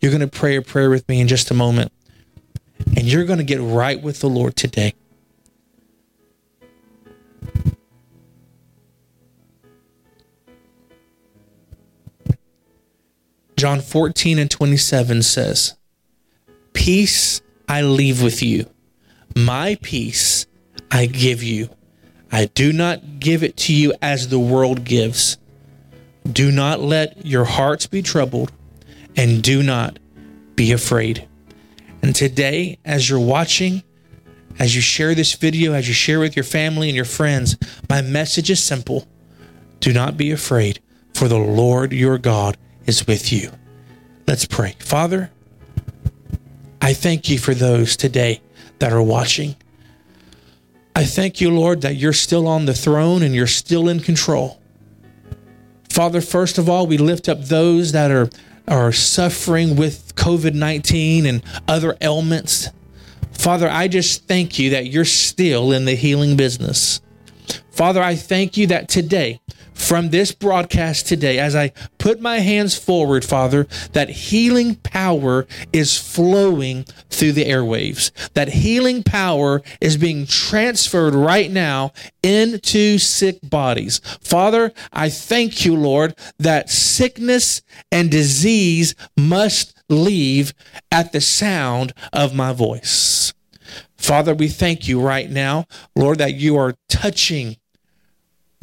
you're 0.00 0.10
going 0.10 0.20
to 0.20 0.26
pray 0.26 0.56
a 0.56 0.62
prayer 0.62 0.90
with 0.90 1.08
me 1.08 1.22
in 1.22 1.28
just 1.28 1.50
a 1.50 1.54
moment. 1.54 1.92
And 2.94 3.04
you're 3.04 3.24
going 3.24 3.38
to 3.38 3.44
get 3.44 3.58
right 3.58 4.02
with 4.02 4.20
the 4.20 4.28
Lord 4.28 4.54
today. 4.54 4.92
John 13.64 13.80
14 13.80 14.38
and 14.38 14.50
27 14.50 15.22
says, 15.22 15.74
Peace 16.74 17.40
I 17.66 17.80
leave 17.80 18.22
with 18.22 18.42
you 18.42 18.68
my 19.34 19.78
peace 19.80 20.46
I 20.90 21.06
give 21.06 21.42
you. 21.42 21.70
I 22.30 22.44
do 22.44 22.74
not 22.74 23.20
give 23.20 23.42
it 23.42 23.56
to 23.56 23.72
you 23.72 23.94
as 24.02 24.28
the 24.28 24.38
world 24.38 24.84
gives. 24.84 25.38
Do 26.30 26.52
not 26.52 26.80
let 26.80 27.24
your 27.24 27.46
hearts 27.46 27.86
be 27.86 28.02
troubled, 28.02 28.52
and 29.16 29.42
do 29.42 29.62
not 29.62 29.98
be 30.56 30.70
afraid. 30.72 31.26
And 32.02 32.14
today, 32.14 32.78
as 32.84 33.08
you're 33.08 33.18
watching, 33.18 33.82
as 34.58 34.76
you 34.76 34.82
share 34.82 35.14
this 35.14 35.32
video, 35.32 35.72
as 35.72 35.88
you 35.88 35.94
share 35.94 36.20
with 36.20 36.36
your 36.36 36.44
family 36.44 36.90
and 36.90 36.96
your 36.96 37.06
friends, 37.06 37.56
my 37.88 38.02
message 38.02 38.50
is 38.50 38.62
simple 38.62 39.08
do 39.80 39.90
not 39.90 40.18
be 40.18 40.32
afraid, 40.32 40.80
for 41.14 41.28
the 41.28 41.38
Lord 41.38 41.94
your 41.94 42.18
God 42.18 42.58
is 42.86 43.06
with 43.06 43.32
you. 43.32 43.50
Let's 44.26 44.46
pray. 44.46 44.76
Father, 44.78 45.30
I 46.80 46.92
thank 46.92 47.28
you 47.28 47.38
for 47.38 47.54
those 47.54 47.96
today 47.96 48.40
that 48.78 48.92
are 48.92 49.02
watching. 49.02 49.56
I 50.96 51.04
thank 51.04 51.40
you, 51.40 51.50
Lord, 51.50 51.80
that 51.80 51.96
you're 51.96 52.12
still 52.12 52.46
on 52.46 52.66
the 52.66 52.74
throne 52.74 53.22
and 53.22 53.34
you're 53.34 53.46
still 53.46 53.88
in 53.88 54.00
control. 54.00 54.60
Father, 55.90 56.20
first 56.20 56.58
of 56.58 56.68
all, 56.68 56.86
we 56.86 56.98
lift 56.98 57.28
up 57.28 57.44
those 57.44 57.92
that 57.92 58.10
are, 58.10 58.28
are 58.68 58.92
suffering 58.92 59.76
with 59.76 60.14
COVID 60.16 60.54
19 60.54 61.26
and 61.26 61.42
other 61.66 61.96
ailments. 62.00 62.70
Father, 63.32 63.68
I 63.68 63.88
just 63.88 64.26
thank 64.26 64.58
you 64.58 64.70
that 64.70 64.86
you're 64.86 65.04
still 65.04 65.72
in 65.72 65.84
the 65.84 65.94
healing 65.94 66.36
business. 66.36 67.00
Father, 67.74 68.00
I 68.00 68.14
thank 68.14 68.56
you 68.56 68.68
that 68.68 68.88
today 68.88 69.40
from 69.72 70.10
this 70.10 70.30
broadcast 70.30 71.08
today 71.08 71.40
as 71.40 71.56
I 71.56 71.72
put 71.98 72.20
my 72.20 72.38
hands 72.38 72.78
forward, 72.78 73.24
Father, 73.24 73.66
that 73.94 74.08
healing 74.08 74.76
power 74.76 75.48
is 75.72 75.98
flowing 75.98 76.84
through 77.10 77.32
the 77.32 77.46
airwaves. 77.46 78.12
That 78.34 78.46
healing 78.46 79.02
power 79.02 79.60
is 79.80 79.96
being 79.96 80.24
transferred 80.24 81.16
right 81.16 81.50
now 81.50 81.92
into 82.22 82.98
sick 82.98 83.40
bodies. 83.42 84.00
Father, 84.20 84.72
I 84.92 85.08
thank 85.08 85.64
you, 85.64 85.74
Lord, 85.74 86.14
that 86.38 86.70
sickness 86.70 87.60
and 87.90 88.08
disease 88.08 88.94
must 89.16 89.82
leave 89.88 90.54
at 90.92 91.10
the 91.10 91.20
sound 91.20 91.92
of 92.12 92.36
my 92.36 92.52
voice. 92.52 93.34
Father, 93.96 94.32
we 94.32 94.46
thank 94.46 94.86
you 94.86 95.00
right 95.00 95.28
now, 95.28 95.66
Lord, 95.96 96.18
that 96.18 96.34
you 96.34 96.56
are 96.56 96.74
touching 96.88 97.56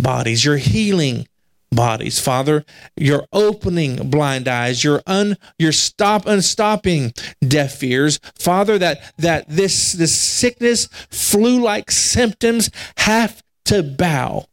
bodies. 0.01 0.43
You're 0.45 0.57
healing 0.57 1.27
bodies, 1.71 2.19
Father. 2.19 2.65
You're 2.95 3.25
opening 3.31 4.09
blind 4.09 4.47
eyes. 4.47 4.83
You're 4.83 5.01
un 5.07 5.37
you're 5.57 5.71
stop 5.71 6.25
unstopping 6.25 7.13
deaf 7.45 7.83
ears. 7.83 8.19
Father, 8.37 8.77
that 8.77 9.13
that 9.17 9.47
this 9.47 9.93
this 9.93 10.15
sickness, 10.15 10.87
flu-like 11.09 11.91
symptoms 11.91 12.69
have 12.97 13.41
to 13.65 13.83
bow 13.83 14.45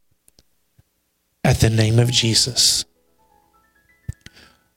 at 1.43 1.59
the 1.59 1.69
name 1.69 1.99
of 1.99 2.11
Jesus. 2.11 2.85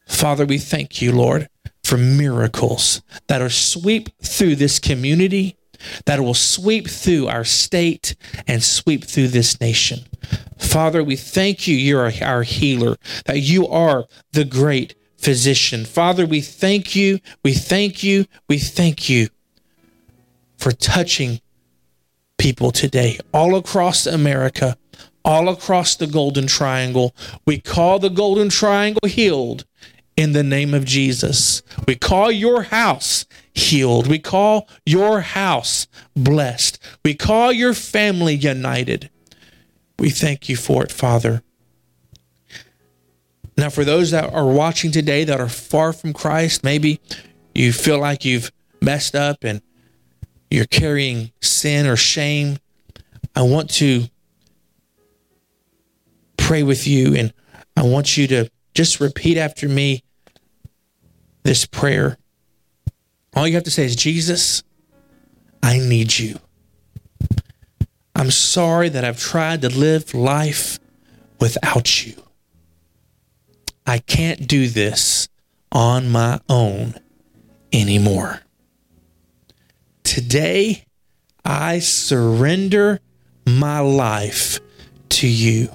Father, 0.07 0.45
we 0.45 0.59
thank 0.59 1.01
you, 1.01 1.13
Lord, 1.13 1.49
for 1.85 1.97
miracles 1.97 3.03
that 3.29 3.41
are 3.41 3.49
sweep 3.49 4.09
through 4.23 4.57
this 4.57 4.79
community 4.79 5.57
that 6.07 6.21
will 6.21 6.35
sweep 6.35 6.89
through 6.89 7.29
our 7.29 7.45
state 7.45 8.15
and 8.47 8.63
sweep 8.63 9.05
through 9.05 9.29
this 9.29 9.61
nation. 9.61 10.01
Father, 10.59 11.03
we 11.03 11.17
thank 11.17 11.67
you, 11.67 11.77
you're 11.77 12.11
our 12.23 12.43
healer, 12.43 12.97
that 13.27 13.41
you 13.41 13.67
are 13.69 14.07
the 14.33 14.45
great 14.45 14.95
physician. 15.19 15.85
Father, 15.85 16.27
we 16.27 16.41
thank 16.41 16.97
you, 16.97 17.19
we 17.45 17.53
thank 17.53 18.03
you, 18.03 18.27
we 18.49 18.59
thank 18.59 19.09
you 19.09 19.29
for 20.57 20.73
touching 20.73 21.41
people 22.39 22.73
today 22.73 23.19
all 23.33 23.55
across 23.55 24.07
America, 24.07 24.77
all 25.25 25.49
across 25.49 25.95
the 25.95 26.07
Golden 26.07 26.47
Triangle. 26.47 27.15
We 27.47 27.61
call 27.61 27.99
the 27.99 28.11
Golden 28.11 28.49
Triangle 28.49 29.09
healed 29.09 29.65
in 30.17 30.33
the 30.33 30.43
name 30.43 30.75
of 30.75 30.85
Jesus. 30.85 31.63
We 31.87 31.95
call 31.95 32.33
your 32.33 32.65
house 32.65 33.27
healed. 33.55 34.09
We 34.09 34.19
call 34.19 34.69
your 34.85 35.21
house 35.21 35.87
blessed. 36.17 36.79
We 37.05 37.15
call 37.15 37.53
your 37.53 37.75
family 37.75 38.35
united. 38.35 39.11
We 39.99 40.11
thank 40.11 40.49
you 40.49 40.57
for 40.57 40.83
it, 40.83 40.91
Father. 40.93 41.43
Now, 43.57 43.71
for 43.71 43.85
those 43.85 44.11
that 44.11 44.33
are 44.33 44.47
watching 44.47 44.91
today 44.91 45.25
that 45.25 45.41
are 45.41 45.49
far 45.49 45.93
from 45.93 46.13
Christ, 46.13 46.65
maybe 46.65 47.01
you 47.55 47.73
feel 47.73 47.99
like 47.99 48.25
you've 48.25 48.51
messed 48.81 49.15
up 49.15 49.45
and 49.45 49.61
you're 50.51 50.65
carrying 50.67 51.33
sin 51.41 51.87
or 51.87 51.97
shame. 51.97 52.59
I 53.37 53.43
want 53.43 53.71
to 53.75 54.05
pray 56.37 56.63
with 56.63 56.87
you 56.87 57.15
and 57.15 57.33
I 57.77 57.83
want 57.83 58.17
you 58.17 58.27
to 58.29 58.51
just 58.75 59.01
repeat 59.01 59.37
after 59.39 59.69
me 59.69 60.03
this 61.43 61.67
prayer. 61.67 62.19
All 63.35 63.47
you 63.47 63.55
have 63.55 63.65
to 63.65 63.71
say 63.71 63.85
is, 63.85 63.97
Jesus, 63.97 64.63
I 65.63 65.79
need 65.79 66.19
you. 66.19 66.39
I'm 68.23 68.31
sorry 68.31 68.89
that 68.89 69.05
I've 69.05 69.19
tried 69.19 69.63
to 69.63 69.69
live 69.69 70.15
life 70.15 70.79
without 71.41 72.07
you. 72.07 72.15
I 73.85 73.99
can't 73.99 74.47
do 74.47 74.69
this 74.69 75.29
on 75.73 76.09
my 76.09 76.39
own 76.49 76.95
anymore. 77.73 78.39
Today, 80.05 80.85
I 81.45 81.81
surrender 81.81 83.01
my 83.45 83.81
life 83.81 84.61
to 85.09 85.27
you. 85.27 85.71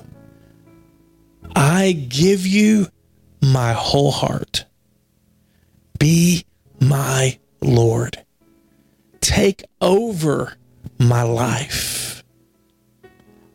I 1.53 1.91
give 1.91 2.47
you 2.47 2.87
my 3.41 3.73
whole 3.73 4.11
heart. 4.11 4.63
Be 5.99 6.45
my 6.79 7.39
Lord. 7.59 8.23
Take 9.19 9.65
over 9.81 10.53
my 10.97 11.23
life. 11.23 11.96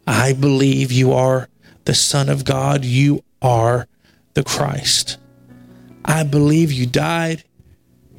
I 0.07 0.32
believe 0.32 0.90
you 0.92 1.12
are 1.12 1.48
the 1.84 1.94
Son 1.94 2.28
of 2.28 2.44
God. 2.44 2.84
You 2.84 3.24
are 3.40 3.86
the 4.34 4.42
Christ. 4.42 5.18
I 6.05 6.24
believe 6.24 6.72
you 6.72 6.86
died, 6.86 7.44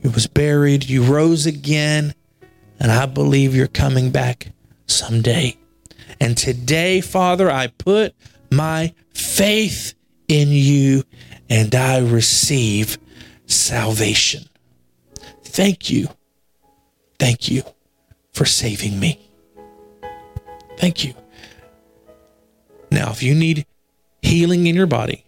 you 0.01 0.09
was 0.09 0.27
buried, 0.27 0.85
you 0.85 1.03
rose 1.03 1.45
again, 1.45 2.13
and 2.79 2.91
I 2.91 3.05
believe 3.05 3.55
you're 3.55 3.67
coming 3.67 4.11
back 4.11 4.47
someday. 4.87 5.57
And 6.19 6.37
today, 6.37 7.01
Father, 7.01 7.51
I 7.51 7.67
put 7.67 8.15
my 8.51 8.93
faith 9.13 9.93
in 10.27 10.49
you 10.49 11.03
and 11.49 11.73
I 11.75 11.99
receive 11.99 12.97
salvation. 13.45 14.43
Thank 15.43 15.89
you. 15.89 16.07
Thank 17.19 17.49
you 17.49 17.63
for 18.31 18.45
saving 18.45 18.99
me. 18.99 19.29
Thank 20.77 21.03
you. 21.03 21.13
Now, 22.93 23.09
if 23.09 23.23
you 23.23 23.33
need 23.33 23.65
healing 24.21 24.67
in 24.67 24.75
your 24.75 24.85
body, 24.85 25.25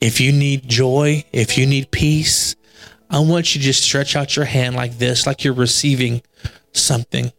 if 0.00 0.22
you 0.22 0.32
need 0.32 0.66
joy, 0.66 1.22
if 1.32 1.58
you 1.58 1.66
need 1.66 1.90
peace, 1.90 2.56
I 3.10 3.18
want 3.18 3.54
you 3.54 3.60
to 3.60 3.64
just 3.66 3.82
stretch 3.82 4.16
out 4.16 4.36
your 4.36 4.46
hand 4.46 4.74
like 4.74 4.96
this, 4.96 5.26
like 5.26 5.44
you're 5.44 5.52
receiving 5.52 6.22
something. 6.72 7.30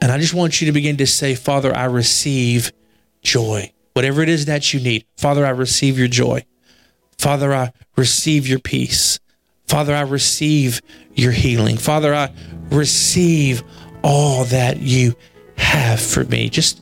And 0.00 0.10
I 0.10 0.18
just 0.18 0.32
want 0.32 0.62
you 0.62 0.66
to 0.66 0.72
begin 0.72 0.96
to 0.96 1.06
say, 1.06 1.34
Father, 1.34 1.76
I 1.76 1.84
receive 1.84 2.72
joy. 3.20 3.70
Whatever 3.92 4.22
it 4.22 4.30
is 4.30 4.46
that 4.46 4.72
you 4.72 4.80
need, 4.80 5.04
Father, 5.18 5.44
I 5.44 5.50
receive 5.50 5.98
your 5.98 6.08
joy. 6.08 6.46
Father, 7.18 7.52
I 7.52 7.72
receive 7.96 8.48
your 8.48 8.60
peace. 8.60 9.20
Father, 9.68 9.94
I 9.94 10.00
receive 10.00 10.80
your 11.14 11.32
healing. 11.32 11.76
Father, 11.76 12.14
I 12.14 12.32
receive 12.70 13.62
all 14.02 14.44
that 14.44 14.78
you 14.78 15.14
have 15.56 16.00
for 16.00 16.24
me. 16.24 16.48
Just 16.48 16.81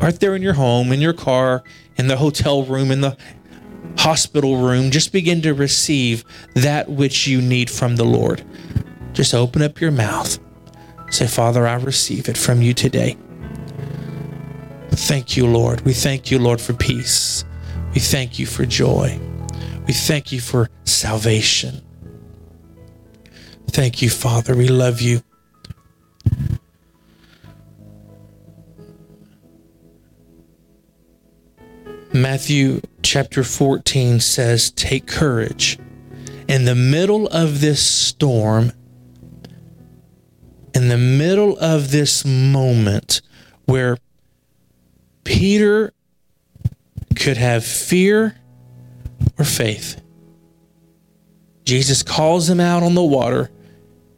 right 0.00 0.18
there 0.18 0.34
in 0.34 0.42
your 0.42 0.54
home, 0.54 0.92
in 0.92 1.00
your 1.00 1.12
car, 1.12 1.62
in 1.96 2.08
the 2.08 2.16
hotel 2.16 2.64
room, 2.64 2.90
in 2.90 3.00
the 3.00 3.16
hospital 3.98 4.56
room, 4.56 4.90
just 4.90 5.12
begin 5.12 5.42
to 5.42 5.52
receive 5.52 6.24
that 6.54 6.88
which 6.88 7.26
you 7.26 7.40
need 7.42 7.70
from 7.70 7.96
the 7.96 8.04
Lord. 8.04 8.44
Just 9.12 9.34
open 9.34 9.62
up 9.62 9.80
your 9.80 9.90
mouth. 9.90 10.38
Say, 11.10 11.26
Father, 11.26 11.66
I 11.66 11.74
receive 11.74 12.28
it 12.28 12.38
from 12.38 12.62
you 12.62 12.72
today. 12.72 13.16
Thank 14.90 15.36
you, 15.36 15.46
Lord. 15.46 15.82
We 15.82 15.92
thank 15.92 16.30
you, 16.30 16.38
Lord, 16.38 16.60
for 16.60 16.72
peace. 16.72 17.44
We 17.94 18.00
thank 18.00 18.38
you 18.38 18.46
for 18.46 18.64
joy. 18.64 19.18
We 19.86 19.92
thank 19.92 20.30
you 20.30 20.40
for 20.40 20.70
salvation. 20.84 21.82
Thank 23.68 24.02
you, 24.02 24.10
Father. 24.10 24.56
We 24.56 24.68
love 24.68 25.00
you. 25.00 25.22
Matthew 32.12 32.80
chapter 33.04 33.44
14 33.44 34.18
says, 34.18 34.72
Take 34.72 35.06
courage. 35.06 35.78
In 36.48 36.64
the 36.64 36.74
middle 36.74 37.28
of 37.28 37.60
this 37.60 37.86
storm, 37.86 38.72
in 40.74 40.88
the 40.88 40.98
middle 40.98 41.56
of 41.58 41.92
this 41.92 42.24
moment 42.24 43.22
where 43.66 43.96
Peter 45.22 45.92
could 47.14 47.36
have 47.36 47.64
fear 47.64 48.36
or 49.38 49.44
faith, 49.44 50.02
Jesus 51.64 52.02
calls 52.02 52.50
him 52.50 52.58
out 52.58 52.82
on 52.82 52.96
the 52.96 53.04
water. 53.04 53.52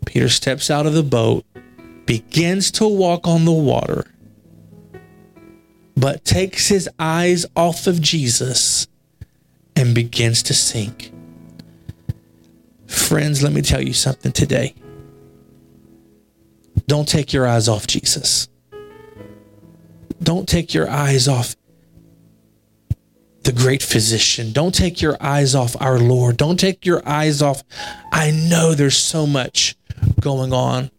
Peter 0.06 0.30
steps 0.30 0.70
out 0.70 0.86
of 0.86 0.94
the 0.94 1.02
boat, 1.02 1.44
begins 2.06 2.70
to 2.70 2.88
walk 2.88 3.28
on 3.28 3.44
the 3.44 3.52
water 3.52 4.11
but 5.96 6.24
takes 6.24 6.68
his 6.68 6.88
eyes 6.98 7.46
off 7.56 7.86
of 7.86 8.00
Jesus 8.00 8.86
and 9.76 9.94
begins 9.94 10.42
to 10.44 10.54
sink. 10.54 11.12
Friends, 12.86 13.42
let 13.42 13.52
me 13.52 13.62
tell 13.62 13.82
you 13.82 13.92
something 13.92 14.32
today. 14.32 14.74
Don't 16.86 17.08
take 17.08 17.32
your 17.32 17.46
eyes 17.46 17.68
off 17.68 17.86
Jesus. 17.86 18.48
Don't 20.22 20.48
take 20.48 20.74
your 20.74 20.88
eyes 20.88 21.26
off 21.26 21.56
the 23.44 23.52
great 23.52 23.82
physician. 23.82 24.52
Don't 24.52 24.74
take 24.74 25.00
your 25.00 25.16
eyes 25.20 25.54
off 25.54 25.74
our 25.80 25.98
Lord. 25.98 26.36
Don't 26.36 26.60
take 26.60 26.86
your 26.86 27.06
eyes 27.08 27.42
off. 27.42 27.64
I 28.12 28.30
know 28.30 28.74
there's 28.74 28.96
so 28.96 29.26
much 29.26 29.76
going 30.20 30.52
on 30.52 30.90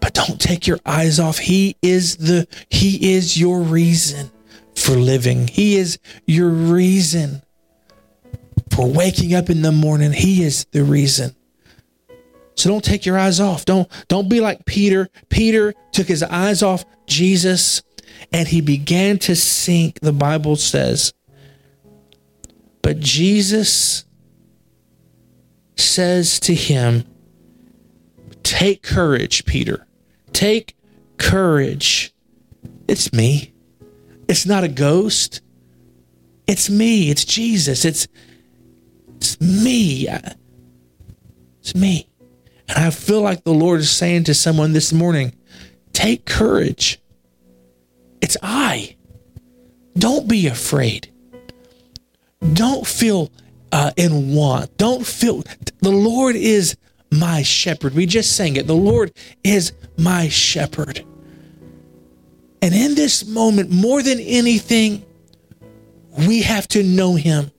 but 0.00 0.14
don't 0.14 0.40
take 0.40 0.66
your 0.66 0.80
eyes 0.84 1.20
off. 1.20 1.38
He 1.38 1.76
is 1.82 2.16
the 2.16 2.46
he 2.68 3.14
is 3.14 3.38
your 3.38 3.60
reason 3.60 4.30
for 4.74 4.92
living. 4.92 5.48
He 5.48 5.76
is 5.76 5.98
your 6.26 6.48
reason 6.48 7.42
for 8.70 8.90
waking 8.90 9.34
up 9.34 9.50
in 9.50 9.62
the 9.62 9.72
morning. 9.72 10.12
He 10.12 10.42
is 10.42 10.66
the 10.72 10.84
reason. 10.84 11.34
So 12.56 12.68
don't 12.68 12.84
take 12.84 13.06
your 13.06 13.18
eyes 13.18 13.40
off. 13.40 13.64
Don't 13.64 13.88
don't 14.08 14.28
be 14.28 14.40
like 14.40 14.64
Peter. 14.66 15.08
Peter 15.28 15.74
took 15.92 16.06
his 16.06 16.22
eyes 16.22 16.62
off 16.62 16.84
Jesus 17.06 17.82
and 18.32 18.48
he 18.48 18.60
began 18.60 19.18
to 19.20 19.34
sink, 19.34 20.00
the 20.00 20.12
Bible 20.12 20.56
says. 20.56 21.12
But 22.82 23.00
Jesus 23.00 24.04
says 25.76 26.40
to 26.40 26.54
him, 26.54 27.04
Take 28.42 28.82
courage, 28.82 29.44
Peter. 29.44 29.86
Take 30.32 30.76
courage. 31.16 32.14
It's 32.88 33.12
me. 33.12 33.52
It's 34.28 34.46
not 34.46 34.64
a 34.64 34.68
ghost. 34.68 35.40
It's 36.46 36.68
me. 36.70 37.10
It's 37.10 37.24
Jesus. 37.24 37.84
It's 37.84 38.08
it's 39.16 39.40
me. 39.40 40.08
It's 41.60 41.74
me. 41.74 42.08
And 42.68 42.78
I 42.78 42.90
feel 42.90 43.20
like 43.20 43.44
the 43.44 43.52
Lord 43.52 43.80
is 43.80 43.90
saying 43.90 44.24
to 44.24 44.34
someone 44.34 44.72
this 44.72 44.92
morning, 44.92 45.34
take 45.92 46.24
courage. 46.24 47.00
It's 48.20 48.36
I. 48.42 48.96
Don't 49.98 50.28
be 50.28 50.46
afraid. 50.46 51.12
Don't 52.54 52.86
feel 52.86 53.30
uh, 53.72 53.90
in 53.96 54.34
want. 54.34 54.76
Don't 54.76 55.06
feel. 55.06 55.42
The 55.80 55.90
Lord 55.90 56.36
is 56.36 56.76
my 57.10 57.42
shepherd. 57.42 57.94
We 57.94 58.06
just 58.06 58.36
sang 58.36 58.56
it. 58.56 58.66
The 58.66 58.74
Lord 58.74 59.12
is 59.42 59.72
my 59.96 60.28
shepherd. 60.28 61.04
And 62.62 62.74
in 62.74 62.94
this 62.94 63.26
moment, 63.26 63.70
more 63.70 64.02
than 64.02 64.20
anything, 64.20 65.04
we 66.26 66.42
have 66.42 66.68
to 66.68 66.82
know 66.82 67.14
him, 67.14 67.50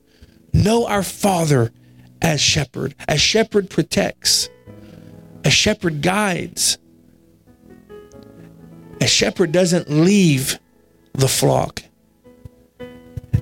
know 0.54 0.86
our 0.86 1.04
Father 1.04 1.72
as 2.22 2.40
shepherd. 2.40 2.96
A 3.08 3.18
shepherd 3.18 3.70
protects, 3.70 4.50
a 5.44 5.50
shepherd 5.50 6.02
guides, 6.02 6.78
a 9.02 9.08
shepherd 9.08 9.52
doesn't 9.52 9.90
leave 9.90 10.60
the 11.14 11.28
flock. 11.28 11.82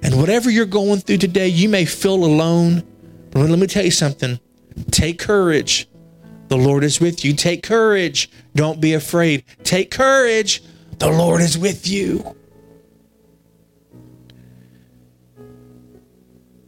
And 0.01 0.17
whatever 0.17 0.49
you're 0.49 0.65
going 0.65 1.01
through 1.01 1.17
today, 1.17 1.49
you 1.49 1.67
may 1.67 1.83
feel 1.83 2.23
alone. 2.23 2.83
But 3.31 3.49
let 3.49 3.59
me 3.59 3.67
tell 3.67 3.83
you 3.83 3.91
something 3.91 4.39
take 4.91 5.19
courage. 5.19 5.89
The 6.49 6.57
Lord 6.57 6.83
is 6.83 6.99
with 6.99 7.23
you. 7.23 7.33
Take 7.33 7.63
courage. 7.63 8.29
Don't 8.55 8.81
be 8.81 8.93
afraid. 8.93 9.45
Take 9.63 9.91
courage. 9.91 10.63
The 10.97 11.09
Lord 11.09 11.41
is 11.41 11.57
with 11.57 11.87
you. 11.87 12.35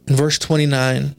In 0.06 0.16
verse 0.16 0.38
29, 0.38 1.16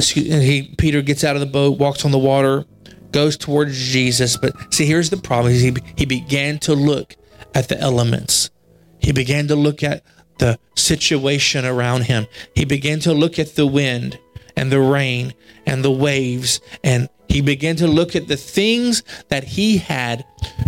he 0.00 0.74
Peter 0.78 1.02
gets 1.02 1.24
out 1.24 1.36
of 1.36 1.40
the 1.40 1.46
boat, 1.46 1.78
walks 1.78 2.04
on 2.04 2.10
the 2.10 2.18
water, 2.18 2.64
goes 3.10 3.36
towards 3.36 3.76
Jesus. 3.76 4.36
But 4.36 4.54
see, 4.72 4.86
here's 4.86 5.10
the 5.10 5.16
problem: 5.16 5.52
he 5.52 5.74
he 5.96 6.06
began 6.06 6.58
to 6.60 6.74
look 6.74 7.16
at 7.54 7.68
the 7.68 7.78
elements. 7.78 8.50
He 8.98 9.12
began 9.12 9.48
to 9.48 9.56
look 9.56 9.82
at 9.82 10.04
the 10.38 10.58
situation 10.76 11.64
around 11.64 12.02
him. 12.02 12.26
He 12.54 12.64
began 12.64 13.00
to 13.00 13.12
look 13.12 13.38
at 13.38 13.54
the 13.54 13.66
wind 13.66 14.18
and 14.56 14.70
the 14.70 14.80
rain 14.80 15.34
and 15.66 15.84
the 15.84 15.90
waves, 15.90 16.60
and 16.82 17.08
he 17.28 17.40
began 17.40 17.76
to 17.76 17.86
look 17.86 18.14
at 18.14 18.28
the 18.28 18.36
things 18.36 19.02
that 19.28 19.44
he 19.44 19.78
had 19.78 20.24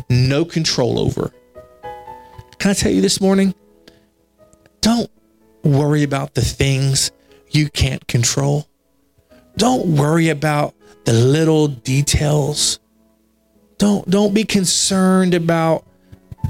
no 0.08 0.44
control 0.44 0.98
over. 0.98 1.32
Can 2.58 2.70
I 2.70 2.74
tell 2.74 2.92
you 2.92 3.00
this 3.00 3.20
morning? 3.20 3.54
Don't 4.80 5.10
worry 5.62 6.02
about 6.02 6.34
the 6.34 6.42
things 6.42 7.10
you 7.50 7.68
can't 7.68 8.06
control. 8.06 8.66
Don't 9.56 9.96
worry 9.96 10.28
about 10.28 10.74
the 11.04 11.12
little 11.12 11.68
details. 11.68 12.80
Don't 13.78 14.08
don't 14.08 14.34
be 14.34 14.44
concerned 14.44 15.34
about 15.34 15.86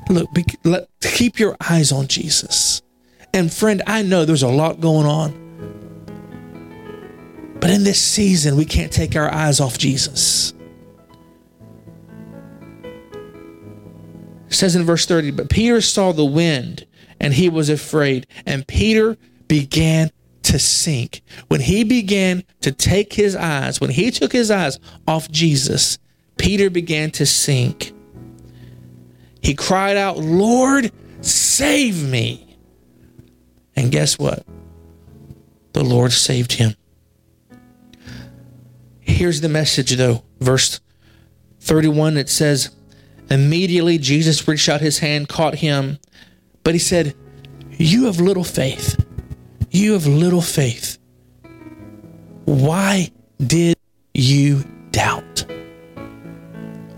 look 0.09 0.32
be, 0.32 0.44
let, 0.65 0.89
keep 1.01 1.39
your 1.39 1.56
eyes 1.69 1.93
on 1.93 2.06
Jesus. 2.06 2.82
And 3.32 3.52
friend, 3.52 3.82
I 3.86 4.02
know 4.02 4.24
there's 4.24 4.43
a 4.43 4.48
lot 4.48 4.81
going 4.81 5.06
on. 5.06 5.44
But 7.65 7.70
in 7.70 7.82
this 7.82 7.99
season, 7.99 8.57
we 8.57 8.66
can't 8.66 8.93
take 8.93 9.16
our 9.16 9.32
eyes 9.32 9.59
off 9.59 9.78
Jesus. 9.78 10.53
It 14.49 14.53
says 14.53 14.77
in 14.77 14.85
verse 14.85 15.07
30, 15.07 15.31
but 15.31 15.49
Peter 15.49 15.81
saw 15.81 16.12
the 16.12 16.27
wind 16.27 16.86
and 17.19 17.32
he 17.32 17.49
was 17.49 17.70
afraid. 17.70 18.27
And 18.45 18.69
Peter 18.69 19.16
began 19.49 20.11
to 20.43 20.59
sink. 20.59 21.23
When 21.49 21.62
he 21.62 21.85
began 21.85 22.45
to 22.61 22.70
take 22.70 23.15
his 23.15 23.35
eyes, 23.35 23.81
when 23.81 23.89
he 23.89 24.11
took 24.11 24.32
his 24.32 24.51
eyes 24.51 24.78
off 25.09 25.31
Jesus, 25.31 25.99
Peter 26.36 26.69
began 26.69 27.12
to 27.12 27.24
sink. 27.24 27.95
He 29.41 29.55
cried 29.55 29.97
out, 29.97 30.19
Lord, 30.19 30.93
save 31.23 32.07
me. 32.07 32.59
And 33.74 33.91
guess 33.91 34.19
what? 34.19 34.45
The 35.73 35.82
Lord 35.82 36.12
saved 36.12 36.53
him. 36.53 36.74
Here's 39.15 39.41
the 39.41 39.49
message, 39.49 39.95
though. 39.95 40.24
Verse 40.41 40.81
31, 41.61 42.16
it 42.16 42.28
says, 42.28 42.74
Immediately 43.31 43.99
Jesus 43.99 44.47
reached 44.49 44.69
out 44.69 44.81
his 44.81 44.99
hand, 44.99 45.28
caught 45.28 45.55
him, 45.55 46.01
but 46.65 46.74
he 46.74 46.81
said, 46.81 47.15
You 47.70 48.07
have 48.07 48.19
little 48.19 48.43
faith. 48.43 49.07
You 49.70 49.93
have 49.93 50.09
little 50.09 50.41
faith. 50.43 50.99
Why 52.45 53.12
did 53.39 53.77
you 54.15 54.65
doubt? 54.91 55.47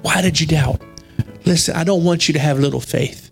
Why 0.01 0.22
did 0.22 0.40
you 0.40 0.47
doubt? 0.47 0.80
Listen, 1.44 1.76
I 1.76 1.84
don't 1.84 2.02
want 2.02 2.28
you 2.28 2.32
to 2.32 2.40
have 2.40 2.59
little 2.59 2.80
faith. 2.80 3.30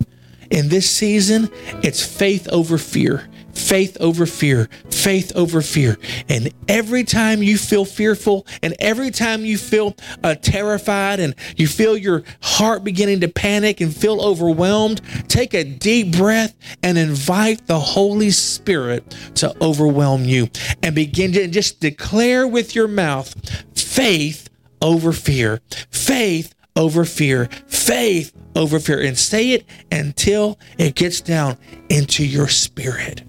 In 0.51 0.69
this 0.69 0.87
season, 0.87 1.49
it's 1.81 2.05
faith 2.05 2.47
over 2.49 2.77
fear 2.77 3.27
faith 3.55 3.97
over 3.99 4.25
fear, 4.25 4.69
faith 4.91 5.31
over 5.35 5.61
fear. 5.61 5.97
And 6.29 6.53
every 6.67 7.03
time 7.03 7.41
you 7.41 7.57
feel 7.57 7.85
fearful 7.85 8.45
and 8.61 8.75
every 8.79 9.11
time 9.11 9.45
you 9.45 9.57
feel 9.57 9.95
uh, 10.23 10.35
terrified 10.35 11.19
and 11.19 11.35
you 11.55 11.67
feel 11.67 11.97
your 11.97 12.23
heart 12.41 12.83
beginning 12.83 13.21
to 13.21 13.27
panic 13.27 13.81
and 13.81 13.95
feel 13.95 14.21
overwhelmed, 14.21 15.01
take 15.27 15.53
a 15.53 15.63
deep 15.63 16.15
breath 16.15 16.55
and 16.83 16.97
invite 16.97 17.67
the 17.67 17.79
Holy 17.79 18.31
Spirit 18.31 19.15
to 19.35 19.55
overwhelm 19.61 20.25
you 20.25 20.49
and 20.83 20.93
begin 20.93 21.31
to 21.33 21.47
just 21.47 21.79
declare 21.79 22.47
with 22.47 22.75
your 22.75 22.87
mouth 22.87 23.33
faith 23.77 24.49
over 24.81 25.11
fear, 25.11 25.61
faith 25.89 26.53
over 26.75 27.05
fear, 27.05 27.45
faith 27.67 28.33
over 28.55 28.79
fear, 28.79 28.99
and 28.99 29.17
say 29.17 29.51
it 29.51 29.65
until 29.91 30.59
it 30.77 30.95
gets 30.95 31.21
down 31.21 31.57
into 31.89 32.25
your 32.25 32.47
spirit. 32.47 33.23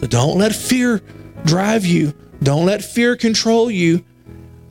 Don't 0.00 0.38
let 0.38 0.54
fear 0.54 1.00
drive 1.44 1.84
you. 1.86 2.14
Don't 2.42 2.66
let 2.66 2.84
fear 2.84 3.16
control 3.16 3.70
you. 3.70 4.04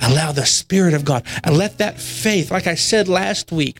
Allow 0.01 0.31
the 0.31 0.45
Spirit 0.45 0.93
of 0.93 1.05
God 1.05 1.25
and 1.43 1.57
let 1.57 1.77
that 1.79 1.99
faith, 1.99 2.51
like 2.51 2.67
I 2.67 2.75
said 2.75 3.07
last 3.07 3.51
week, 3.51 3.79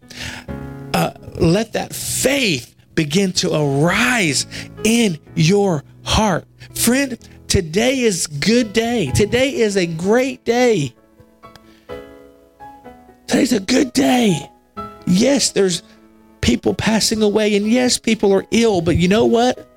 uh, 0.93 1.11
let 1.35 1.73
that 1.73 1.93
faith 1.93 2.76
begin 2.95 3.34
to 3.34 3.53
arise 3.53 4.47
in 4.84 5.19
your 5.35 5.84
heart. 6.03 6.45
Friend, 6.73 7.17
today 7.47 7.99
is 7.99 8.27
good 8.27 8.73
day. 8.73 9.11
Today 9.11 9.53
is 9.53 9.76
a 9.76 9.85
great 9.85 10.45
day. 10.45 10.95
Today's 13.27 13.53
a 13.53 13.59
good 13.59 13.91
day. 13.91 14.49
Yes, 15.05 15.51
there's 15.51 15.84
people 16.41 16.73
passing 16.73 17.22
away, 17.22 17.55
and 17.55 17.67
yes, 17.67 17.97
people 17.97 18.31
are 18.34 18.45
ill, 18.51 18.81
but 18.81 18.95
you 18.95 19.07
know 19.07 19.26
what? 19.26 19.67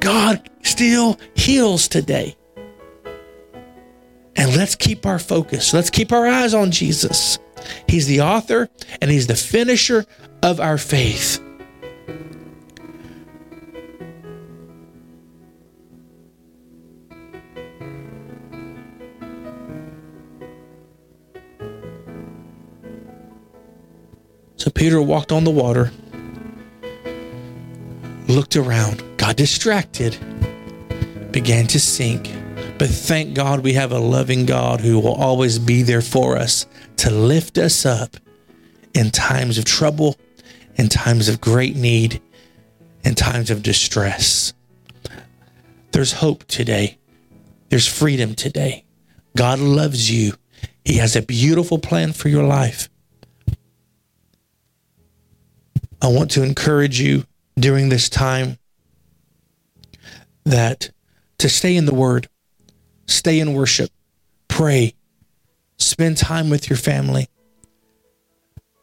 God 0.00 0.47
still 0.62 1.18
heals 1.34 1.88
today. 1.88 2.36
And 4.36 4.56
let's 4.56 4.76
keep 4.76 5.04
our 5.04 5.18
focus. 5.18 5.74
Let's 5.74 5.90
keep 5.90 6.12
our 6.12 6.26
eyes 6.26 6.54
on 6.54 6.70
Jesus. 6.70 7.38
He's 7.88 8.06
the 8.06 8.20
author 8.20 8.68
and 9.00 9.10
He's 9.10 9.26
the 9.26 9.34
finisher 9.34 10.04
of 10.42 10.60
our 10.60 10.78
faith. 10.78 11.42
So 24.56 24.70
Peter 24.70 25.00
walked 25.00 25.32
on 25.32 25.44
the 25.44 25.50
water, 25.50 25.92
looked 28.28 28.56
around 28.56 29.02
got 29.18 29.36
distracted, 29.36 30.16
began 31.30 31.66
to 31.68 31.80
sink. 31.80 32.32
But 32.78 32.88
thank 32.88 33.34
God 33.34 33.60
we 33.60 33.72
have 33.74 33.92
a 33.92 33.98
loving 33.98 34.46
God 34.46 34.80
who 34.80 34.98
will 34.98 35.14
always 35.14 35.58
be 35.58 35.82
there 35.82 36.00
for 36.00 36.36
us 36.36 36.66
to 36.98 37.10
lift 37.10 37.58
us 37.58 37.84
up 37.84 38.16
in 38.94 39.10
times 39.10 39.58
of 39.58 39.64
trouble, 39.64 40.16
in 40.76 40.88
times 40.88 41.28
of 41.28 41.40
great 41.40 41.76
need, 41.76 42.20
in 43.04 43.14
times 43.14 43.50
of 43.50 43.62
distress. 43.62 44.52
There's 45.92 46.12
hope 46.12 46.44
today. 46.44 46.98
There's 47.68 47.86
freedom 47.86 48.34
today. 48.34 48.84
God 49.36 49.58
loves 49.58 50.10
you. 50.10 50.34
He 50.84 50.96
has 50.98 51.16
a 51.16 51.22
beautiful 51.22 51.78
plan 51.78 52.12
for 52.12 52.28
your 52.28 52.44
life. 52.44 52.88
I 56.00 56.08
want 56.08 56.30
to 56.32 56.42
encourage 56.42 57.00
you 57.00 57.24
during 57.58 57.88
this 57.88 58.08
time 58.08 58.58
that 60.44 60.90
to 61.38 61.48
stay 61.48 61.76
in 61.76 61.86
the 61.86 61.94
Word, 61.94 62.28
stay 63.06 63.40
in 63.40 63.54
worship, 63.54 63.90
pray, 64.48 64.94
spend 65.76 66.16
time 66.16 66.50
with 66.50 66.68
your 66.68 66.76
family, 66.76 67.28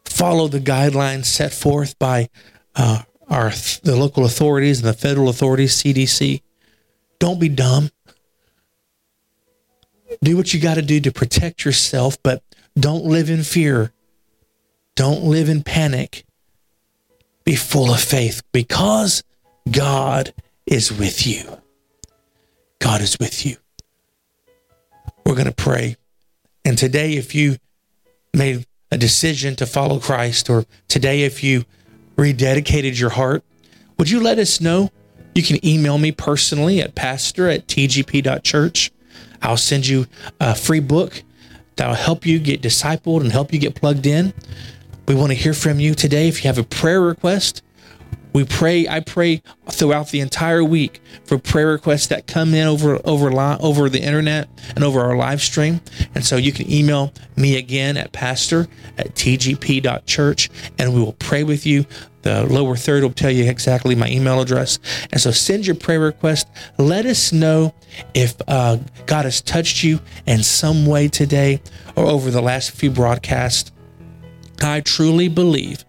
follow 0.04 0.48
the 0.48 0.60
guidelines 0.60 1.26
set 1.26 1.52
forth 1.52 1.98
by 1.98 2.28
uh, 2.74 3.02
our 3.28 3.50
the 3.82 3.96
local 3.96 4.24
authorities 4.24 4.80
and 4.80 4.88
the 4.88 4.92
federal 4.92 5.28
authorities, 5.28 5.76
CDC. 5.82 6.42
Don't 7.18 7.40
be 7.40 7.48
dumb. 7.48 7.90
Do 10.22 10.36
what 10.36 10.54
you 10.54 10.60
got 10.60 10.74
to 10.74 10.82
do 10.82 11.00
to 11.00 11.12
protect 11.12 11.64
yourself, 11.64 12.22
but 12.22 12.42
don't 12.78 13.04
live 13.04 13.30
in 13.30 13.42
fear. 13.42 13.92
Don't 14.94 15.24
live 15.24 15.48
in 15.48 15.62
panic. 15.62 16.24
Be 17.44 17.56
full 17.56 17.92
of 17.92 18.00
faith 18.00 18.42
because 18.52 19.22
God 19.70 20.32
is 20.66 20.92
with 20.92 21.26
you. 21.26 21.60
God 22.86 23.02
is 23.02 23.18
with 23.18 23.44
you. 23.44 23.56
We're 25.24 25.34
going 25.34 25.48
to 25.48 25.52
pray. 25.52 25.96
And 26.64 26.78
today, 26.78 27.14
if 27.14 27.34
you 27.34 27.56
made 28.32 28.64
a 28.92 28.96
decision 28.96 29.56
to 29.56 29.66
follow 29.66 29.98
Christ, 29.98 30.48
or 30.48 30.66
today, 30.86 31.22
if 31.22 31.42
you 31.42 31.64
rededicated 32.14 32.96
your 32.96 33.10
heart, 33.10 33.42
would 33.98 34.08
you 34.08 34.20
let 34.20 34.38
us 34.38 34.60
know? 34.60 34.92
You 35.34 35.42
can 35.42 35.58
email 35.66 35.98
me 35.98 36.12
personally 36.12 36.80
at 36.80 36.94
pastor 36.94 37.48
at 37.48 37.66
tgp.church. 37.66 38.92
I'll 39.42 39.56
send 39.56 39.88
you 39.88 40.06
a 40.38 40.54
free 40.54 40.78
book 40.78 41.24
that'll 41.74 41.96
help 41.96 42.24
you 42.24 42.38
get 42.38 42.62
discipled 42.62 43.20
and 43.20 43.32
help 43.32 43.52
you 43.52 43.58
get 43.58 43.74
plugged 43.74 44.06
in. 44.06 44.32
We 45.08 45.16
want 45.16 45.32
to 45.32 45.36
hear 45.36 45.54
from 45.54 45.80
you 45.80 45.96
today. 45.96 46.28
If 46.28 46.44
you 46.44 46.46
have 46.46 46.58
a 46.58 46.62
prayer 46.62 47.00
request, 47.00 47.64
We 48.36 48.44
pray, 48.44 48.86
I 48.86 49.00
pray 49.00 49.40
throughout 49.70 50.10
the 50.10 50.20
entire 50.20 50.62
week 50.62 51.00
for 51.24 51.38
prayer 51.38 51.68
requests 51.68 52.08
that 52.08 52.26
come 52.26 52.52
in 52.52 52.68
over 52.68 53.00
over 53.06 53.30
over 53.34 53.88
the 53.88 54.02
internet 54.02 54.50
and 54.74 54.84
over 54.84 55.00
our 55.00 55.16
live 55.16 55.40
stream. 55.40 55.80
And 56.14 56.22
so 56.22 56.36
you 56.36 56.52
can 56.52 56.70
email 56.70 57.14
me 57.36 57.56
again 57.56 57.96
at 57.96 58.12
pastor 58.12 58.68
at 58.98 59.14
tgp.church 59.14 60.50
and 60.78 60.92
we 60.92 61.00
will 61.00 61.14
pray 61.14 61.44
with 61.44 61.64
you. 61.64 61.86
The 62.20 62.44
lower 62.44 62.76
third 62.76 63.04
will 63.04 63.12
tell 63.14 63.30
you 63.30 63.48
exactly 63.48 63.94
my 63.94 64.10
email 64.10 64.42
address. 64.42 64.80
And 65.12 65.18
so 65.18 65.30
send 65.30 65.66
your 65.66 65.76
prayer 65.76 66.00
request. 66.00 66.46
Let 66.76 67.06
us 67.06 67.32
know 67.32 67.74
if 68.12 68.34
uh, 68.48 68.76
God 69.06 69.24
has 69.24 69.40
touched 69.40 69.82
you 69.82 69.98
in 70.26 70.42
some 70.42 70.84
way 70.84 71.08
today 71.08 71.62
or 71.96 72.04
over 72.04 72.30
the 72.30 72.42
last 72.42 72.72
few 72.72 72.90
broadcasts. 72.90 73.72
I 74.60 74.82
truly 74.82 75.28
believe 75.28 75.86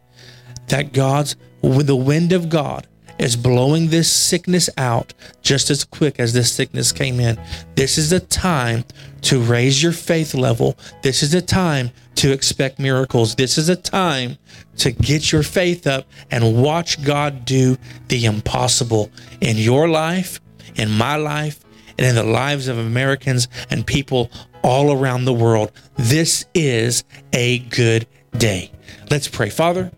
that 0.70 0.94
God's 0.94 1.36
the 1.62 1.96
wind 1.96 2.34
of 2.34 2.50
God 2.50 2.88
is 3.18 3.36
blowing 3.36 3.88
this 3.88 4.12
sickness 4.12 4.70
out 4.78 5.14
just 5.42 5.70
as 5.70 5.84
quick 5.84 6.20
as 6.20 6.34
this 6.34 6.52
sickness 6.52 6.92
came 6.92 7.20
in. 7.20 7.40
This 7.76 7.98
is 7.98 8.10
the 8.10 8.20
time 8.20 8.84
to 9.22 9.42
raise 9.42 9.82
your 9.82 9.92
faith 9.92 10.34
level. 10.34 10.78
This 11.02 11.24
is 11.24 11.32
the 11.32 11.42
time 11.42 11.92
to 12.16 12.32
expect 12.32 12.80
miracles. 12.80 13.36
This 13.36 13.58
is 13.58 13.70
a 13.70 13.76
time 13.76 14.38
to 14.78 14.92
get 14.92 15.32
your 15.32 15.44
faith 15.44 15.88
up 15.88 16.06
and 16.30 16.62
watch 16.62 17.04
God 17.04 17.46
do 17.46 17.78
the 18.08 18.26
impossible 18.26 19.12
in 19.42 19.58
your 19.58 19.88
life, 19.88 20.40
in 20.76 20.92
my 20.92 21.16
life, 21.16 21.60
and 21.98 22.06
in 22.06 22.16
the 22.16 22.24
lives 22.24 22.68
of 22.68 22.78
Americans 22.78 23.48
and 23.70 23.86
people 23.86 24.30
all 24.64 24.92
around 24.92 25.26
the 25.26 25.34
world. 25.34 25.72
This 25.96 26.46
is 26.54 27.04
a 27.34 27.60
good 27.60 28.08
day. 28.38 28.72
Let's 29.10 29.28
pray. 29.28 29.50
Father, 29.50 29.92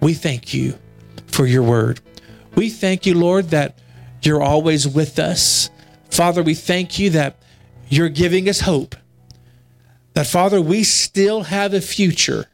we 0.00 0.14
thank 0.14 0.54
you 0.54 0.78
for 1.32 1.46
your 1.46 1.62
word. 1.62 2.00
We 2.54 2.70
thank 2.70 3.06
you, 3.06 3.14
Lord, 3.14 3.48
that 3.50 3.78
you're 4.22 4.42
always 4.42 4.86
with 4.86 5.18
us. 5.18 5.70
Father, 6.10 6.42
we 6.42 6.54
thank 6.54 6.98
you 6.98 7.10
that 7.10 7.36
you're 7.88 8.08
giving 8.08 8.48
us 8.48 8.60
hope. 8.60 8.94
That, 10.14 10.26
Father, 10.26 10.60
we 10.60 10.84
still 10.84 11.44
have 11.44 11.72
a 11.72 11.80
future. 11.80 12.46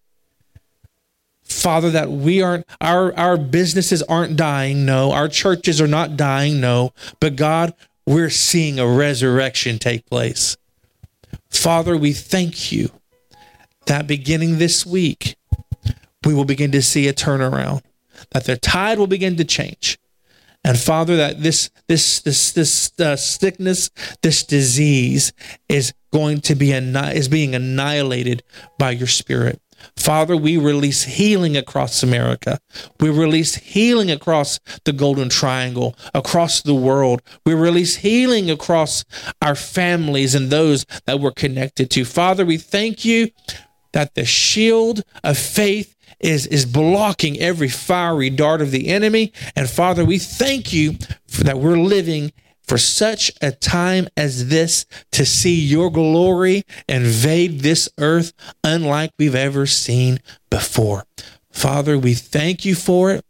Father, 1.42 1.90
that 1.90 2.10
we 2.10 2.40
aren't, 2.40 2.66
our, 2.80 3.16
our 3.18 3.36
businesses 3.36 4.02
aren't 4.04 4.36
dying, 4.36 4.86
no. 4.86 5.12
Our 5.12 5.28
churches 5.28 5.80
are 5.80 5.88
not 5.88 6.16
dying, 6.16 6.60
no. 6.60 6.92
But 7.20 7.36
God, 7.36 7.74
we're 8.06 8.30
seeing 8.30 8.78
a 8.78 8.86
resurrection 8.86 9.78
take 9.78 10.06
place. 10.06 10.56
Father, 11.50 11.96
we 11.96 12.12
thank 12.12 12.70
you 12.70 12.90
that 13.86 14.06
beginning 14.06 14.58
this 14.58 14.86
week, 14.86 15.36
we 16.24 16.34
will 16.34 16.44
begin 16.44 16.70
to 16.72 16.82
see 16.82 17.08
a 17.08 17.12
turnaround 17.12 17.82
that 18.32 18.44
the 18.44 18.56
tide 18.56 18.98
will 18.98 19.06
begin 19.06 19.36
to 19.36 19.44
change. 19.44 19.98
And 20.64 20.78
Father, 20.78 21.16
that 21.16 21.42
this 21.42 21.70
this 21.86 22.20
this 22.20 22.52
this 22.52 22.92
uh, 23.00 23.16
sickness, 23.16 23.90
this 24.22 24.44
disease 24.44 25.32
is 25.68 25.94
going 26.12 26.40
to 26.42 26.54
be 26.54 26.72
is 26.72 27.28
being 27.28 27.54
annihilated 27.54 28.42
by 28.76 28.90
your 28.90 29.06
Spirit. 29.06 29.60
Father, 29.96 30.36
we 30.36 30.56
release 30.56 31.04
healing 31.04 31.56
across 31.56 32.02
America. 32.02 32.58
We 33.00 33.10
release 33.10 33.54
healing 33.54 34.10
across 34.10 34.58
the 34.84 34.92
Golden 34.92 35.28
Triangle, 35.28 35.96
across 36.14 36.62
the 36.62 36.74
world. 36.74 37.22
We 37.46 37.54
release 37.54 37.96
healing 37.96 38.50
across 38.50 39.04
our 39.40 39.54
families 39.54 40.34
and 40.34 40.50
those 40.50 40.84
that 41.06 41.20
we're 41.20 41.30
connected 41.30 41.90
to. 41.92 42.04
Father, 42.04 42.44
we 42.44 42.58
thank 42.58 43.04
you 43.04 43.30
that 43.92 44.14
the 44.14 44.24
shield 44.24 45.02
of 45.24 45.38
faith 45.38 45.94
is, 46.20 46.46
is 46.46 46.66
blocking 46.66 47.38
every 47.38 47.68
fiery 47.68 48.30
dart 48.30 48.60
of 48.60 48.70
the 48.70 48.88
enemy. 48.88 49.32
And 49.54 49.68
Father, 49.68 50.04
we 50.04 50.18
thank 50.18 50.72
you 50.72 50.98
for 51.26 51.44
that 51.44 51.58
we're 51.58 51.78
living 51.78 52.32
for 52.62 52.78
such 52.78 53.32
a 53.40 53.50
time 53.50 54.08
as 54.16 54.48
this 54.48 54.84
to 55.12 55.24
see 55.24 55.58
your 55.58 55.90
glory 55.90 56.64
invade 56.88 57.60
this 57.60 57.88
earth 57.98 58.32
unlike 58.62 59.10
we've 59.18 59.34
ever 59.34 59.64
seen 59.66 60.20
before. 60.50 61.04
Father, 61.50 61.98
we 61.98 62.14
thank 62.14 62.64
you 62.64 62.74
for 62.74 63.10
it. 63.10 63.24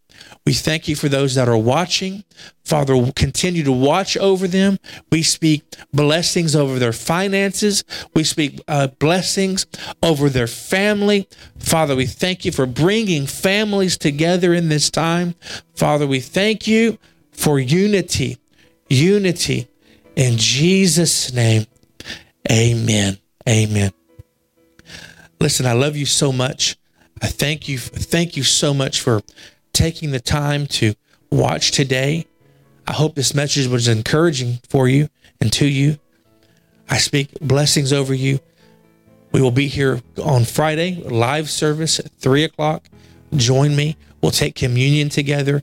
We 0.49 0.55
thank 0.55 0.89
you 0.89 0.97
for 0.97 1.11
those 1.11 1.35
that 1.35 1.47
are 1.47 1.59
watching. 1.59 2.25
Father, 2.65 3.13
continue 3.13 3.63
to 3.65 3.71
watch 3.71 4.17
over 4.17 4.49
them. 4.49 4.79
We 5.13 5.23
speak 5.23 5.63
blessings 5.93 6.57
over 6.57 6.79
their 6.79 6.95
finances. 6.95 7.85
We 8.15 8.25
speak 8.25 8.59
uh, 8.67 8.87
blessings 8.87 9.67
over 10.03 10.31
their 10.31 10.47
family. 10.47 11.29
Father, 11.59 11.95
we 11.95 12.07
thank 12.07 12.47
you 12.47 12.53
for 12.53 12.65
bringing 12.65 13.27
families 13.27 13.99
together 13.99 14.55
in 14.55 14.71
this 14.71 14.89
time. 14.89 15.35
Father, 15.77 16.07
we 16.07 16.19
thank 16.19 16.67
you 16.67 16.97
for 17.31 17.59
unity, 17.59 18.39
unity 18.89 19.69
in 20.17 20.39
Jesus' 20.39 21.31
name. 21.31 21.67
Amen. 22.51 23.19
Amen. 23.47 23.93
Listen, 25.43 25.67
I 25.67 25.75
love 25.75 25.95
you 25.95 26.07
so 26.07 26.33
much. 26.33 26.79
I 27.21 27.27
thank 27.27 27.69
you. 27.69 27.77
Thank 27.79 28.35
you 28.35 28.45
so 28.45 28.73
much 28.73 29.03
for 29.03 29.21
taking 29.79 30.11
the 30.11 30.19
time 30.19 30.67
to 30.67 30.93
watch 31.31 31.71
today. 31.71 32.27
I 32.89 32.93
hope 32.93 33.15
this 33.15 33.33
message 33.33 33.69
was 33.69 33.87
encouraging 33.87 34.59
for 34.69 34.89
you 34.89 35.09
and 35.41 35.53
to 35.53 35.67
you. 35.67 35.99
I 36.91 36.99
speak 36.99 37.31
blessings 37.41 37.93
over 37.93 38.13
you. 38.13 38.41
We 39.31 39.41
will 39.41 39.53
be 39.53 39.69
here 39.69 40.01
on 40.21 40.45
Friday, 40.45 40.97
live 41.05 41.49
service 41.49 42.01
at 42.01 42.11
three 42.19 42.43
o'clock. 42.43 42.89
Join 43.37 43.77
me. 43.77 43.97
We'll 44.21 44.33
take 44.33 44.57
communion 44.57 45.11
together. 45.11 45.63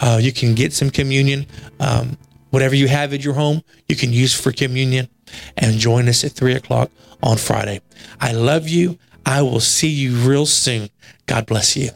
Uh, 0.00 0.18
you 0.20 0.32
can 0.32 0.56
get 0.56 0.72
some 0.72 0.90
communion. 0.90 1.46
Um, 1.78 2.18
whatever 2.50 2.74
you 2.74 2.88
have 2.88 3.12
at 3.12 3.22
your 3.22 3.34
home, 3.34 3.62
you 3.88 3.94
can 3.94 4.12
use 4.12 4.34
for 4.34 4.50
communion. 4.50 5.08
And 5.56 5.78
join 5.78 6.08
us 6.08 6.24
at 6.24 6.32
three 6.32 6.54
o'clock 6.54 6.90
on 7.22 7.36
Friday. 7.36 7.80
I 8.20 8.32
love 8.32 8.68
you. 8.68 8.98
I 9.24 9.42
will 9.42 9.60
see 9.60 9.88
you 9.88 10.16
real 10.16 10.46
soon. 10.46 10.90
God 11.26 11.46
bless 11.46 11.76
you. 11.76 11.90